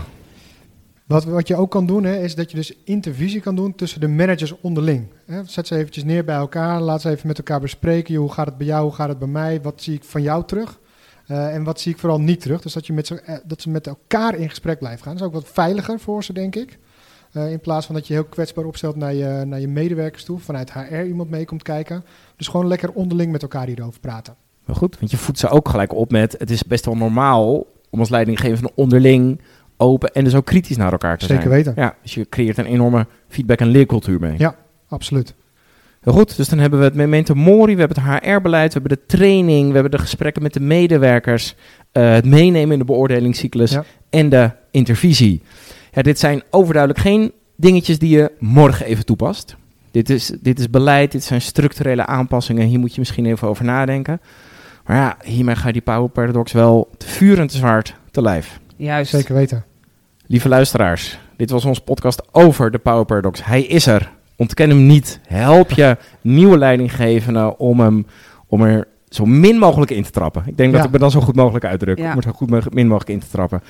Wat, 1.07 1.25
wat 1.25 1.49
je 1.49 1.57
ook 1.57 1.71
kan 1.71 1.87
doen, 1.87 2.05
hè, 2.05 2.17
is 2.17 2.35
dat 2.35 2.51
je 2.51 2.57
dus 2.57 2.75
intervisie 2.85 3.41
kan 3.41 3.57
doen 3.57 3.75
tussen 3.75 4.01
de 4.01 4.09
managers 4.09 4.61
onderling. 4.61 5.07
Hè. 5.27 5.45
Zet 5.45 5.67
ze 5.67 5.77
eventjes 5.77 6.05
neer 6.05 6.25
bij 6.25 6.37
elkaar, 6.37 6.81
laat 6.81 7.01
ze 7.01 7.11
even 7.11 7.27
met 7.27 7.39
elkaar 7.39 7.61
bespreken. 7.61 8.15
Hoe 8.15 8.33
gaat 8.33 8.47
het 8.47 8.59
bij 8.59 8.67
jou, 8.67 8.83
hoe 8.83 8.93
gaat 8.93 9.09
het 9.09 9.19
bij 9.19 9.29
mij? 9.29 9.61
Wat 9.61 9.83
zie 9.83 9.95
ik 9.95 10.05
van 10.05 10.23
jou 10.23 10.45
terug? 10.45 10.81
Eh, 11.27 11.55
en 11.55 11.65
wat 11.65 11.81
zie 11.81 11.93
ik 11.93 11.99
vooral 11.99 12.21
niet 12.21 12.41
terug? 12.41 12.61
Dus 12.61 12.73
dat, 12.73 12.87
je 12.87 12.93
met 12.93 13.07
ze, 13.07 13.21
eh, 13.21 13.37
dat 13.45 13.63
ze 13.63 13.71
met 13.71 13.87
elkaar 13.87 14.35
in 14.35 14.49
gesprek 14.49 14.79
blijven 14.79 15.03
gaan. 15.03 15.13
Dat 15.13 15.21
is 15.21 15.27
ook 15.27 15.43
wat 15.43 15.53
veiliger 15.53 16.01
voor 16.01 16.25
ze, 16.25 16.33
denk 16.33 16.57
ik. 16.57 16.79
Eh, 17.33 17.51
in 17.51 17.61
plaats 17.61 17.87
van 17.87 17.95
dat 17.95 18.07
je 18.07 18.13
heel 18.13 18.25
kwetsbaar 18.25 18.65
opstelt 18.65 18.97
naar 18.97 19.15
je, 19.15 19.45
naar 19.47 19.61
je 19.61 19.69
medewerkers 19.69 20.25
toe. 20.25 20.39
Vanuit 20.39 20.73
HR 20.73 21.03
iemand 21.03 21.31
mee 21.31 21.45
komt 21.45 21.63
kijken. 21.63 22.05
Dus 22.37 22.49
gewoon 22.49 22.67
lekker 22.67 22.93
onderling 22.93 23.33
met 23.33 23.43
elkaar 23.43 23.67
hierover 23.67 24.01
praten. 24.01 24.35
Wel 24.65 24.77
goed, 24.77 24.99
want 24.99 25.11
je 25.11 25.17
voedt 25.17 25.39
ze 25.39 25.49
ook 25.49 25.69
gelijk 25.69 25.95
op 25.95 26.11
met... 26.11 26.35
het 26.39 26.51
is 26.51 26.65
best 26.65 26.85
wel 26.85 26.97
normaal 26.97 27.67
om 27.91 27.99
als 27.99 28.09
leidinggevende 28.09 28.71
onderling 28.75 29.41
open... 29.83 30.13
en 30.13 30.25
dus 30.25 30.35
ook 30.35 30.45
kritisch 30.47 30.77
naar 30.77 30.93
elkaar 30.93 31.19
te 31.19 31.25
Zeker 31.27 31.43
zijn. 31.43 31.55
weten. 31.55 31.73
Ja, 31.77 31.95
dus 32.03 32.15
je 32.15 32.29
creëert 32.29 32.59
een 32.59 32.65
enorme 32.67 33.07
feedback- 33.29 33.61
en 33.61 33.69
leercultuur 33.69 34.21
mee. 34.21 34.35
Ja. 34.39 34.55
Absoluut. 34.89 35.35
Heel 36.01 36.13
goed, 36.13 36.37
dus 36.37 36.49
dan 36.49 36.59
hebben 36.59 36.79
we 36.79 36.85
het 36.85 36.95
memento 36.95 37.35
mori, 37.35 37.75
we 37.75 37.81
hebben 37.81 38.03
het 38.03 38.23
HR-beleid... 38.25 38.73
we 38.75 38.81
hebben 38.81 38.99
de 38.99 39.07
training, 39.17 39.67
we 39.69 39.73
hebben 39.75 39.91
de 39.91 39.99
gesprekken 39.99 40.43
met 40.43 40.53
de 40.53 40.61
medewerkers... 40.61 41.55
eh, 41.93 42.13
het 42.13 42.25
meenemen 42.25 42.73
in 42.73 42.79
de 42.79 42.85
beoordelingscyclus 42.85 43.71
Ja. 43.71 43.85
en 44.11 44.29
de 44.29 44.51
intervisie. 44.71 45.43
Ja, 45.93 46.03
dit 46.03 46.19
zijn 46.19 46.43
overduidelijk 46.51 47.03
geen 47.03 47.33
dingetjes 47.57 47.99
die 47.99 48.17
je 48.17 48.33
morgen 48.39 48.87
even 48.87 49.05
toepast. 49.05 49.57
Dit 49.91 50.11
is, 50.11 50.33
dit 50.41 50.59
is 50.59 50.71
beleid, 50.71 51.13
dit 51.13 51.25
zijn 51.25 51.41
structurele 51.43 52.07
aanpassingen. 52.07 52.67
Hier 52.67 52.79
moet 52.79 52.93
je 52.95 52.99
misschien 53.01 53.27
even 53.27 53.49
over 53.49 53.65
nadenken. 53.65 54.21
Maar 54.87 54.97
ja, 54.97 55.17
hiermee 55.25 55.57
ga 55.57 55.67
je 55.67 55.73
die 55.73 55.83
power 55.83 56.09
paradox 56.09 56.53
wel 56.53 56.91
te 56.97 57.07
vuur 57.09 57.39
en 57.39 57.47
te 57.47 57.57
zwaard 57.57 57.97
te 58.11 58.23
lijf. 58.23 58.61
Juist. 58.77 59.11
Zeker 59.11 59.35
weten. 59.35 59.65
Lieve 60.33 60.49
luisteraars, 60.49 61.19
dit 61.37 61.51
was 61.51 61.65
onze 61.65 61.81
podcast 61.81 62.23
over 62.31 62.71
de 62.71 62.79
power 62.79 63.05
paradox. 63.05 63.45
Hij 63.45 63.63
is 63.63 63.87
er. 63.87 64.11
Ontken 64.37 64.69
hem 64.69 64.87
niet. 64.87 65.21
Help 65.27 65.71
je 65.71 65.97
nieuwe 66.21 66.59
leidinggevenden 66.59 67.59
om, 67.59 67.81
hem, 67.81 68.07
om 68.47 68.63
er 68.63 68.89
zo 69.09 69.25
min 69.27 69.59
mogelijk 69.59 69.91
in 69.91 70.03
te 70.03 70.11
trappen. 70.11 70.43
Ik 70.47 70.57
denk 70.57 70.73
dat 70.73 70.85
ik 70.85 70.91
me 70.91 70.99
dan 70.99 71.11
zo 71.11 71.21
goed 71.21 71.35
mogelijk 71.35 71.65
uitdruk. 71.65 71.99
Ja. 71.99 72.11
Om 72.11 72.17
er 72.17 72.23
zo 72.23 72.31
goed 72.33 72.51
mo- 72.51 72.61
min 72.71 72.87
mogelijk 72.87 73.11
in 73.11 73.19
te 73.21 73.29
trappen. 73.31 73.63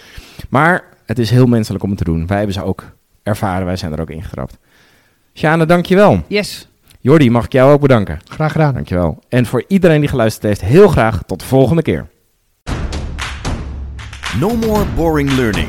Maar 0.48 0.84
het 1.06 1.18
is 1.18 1.30
heel 1.30 1.46
menselijk 1.46 1.84
om 1.84 1.88
het 1.90 1.98
te 1.98 2.04
doen. 2.04 2.26
Wij 2.26 2.36
hebben 2.36 2.54
ze 2.54 2.64
ook 2.64 2.84
ervaren. 3.22 3.66
Wij 3.66 3.76
zijn 3.76 3.92
er 3.92 4.00
ook 4.00 4.10
ingetrapt. 4.10 4.58
Sjane, 5.34 5.66
dankjewel. 5.66 6.20
Yes. 6.26 6.68
Jordi, 7.00 7.30
mag 7.30 7.44
ik 7.44 7.52
jou 7.52 7.72
ook 7.72 7.80
bedanken. 7.80 8.18
Graag 8.24 8.52
gedaan. 8.52 8.74
Dankjewel. 8.74 9.18
En 9.28 9.46
voor 9.46 9.64
iedereen 9.68 10.00
die 10.00 10.08
geluisterd 10.08 10.44
heeft, 10.44 10.60
heel 10.60 10.88
graag 10.88 11.22
tot 11.26 11.40
de 11.40 11.46
volgende 11.46 11.82
keer. 11.82 12.06
No 14.40 14.56
more 14.56 14.84
boring 14.96 15.30
learning. 15.30 15.68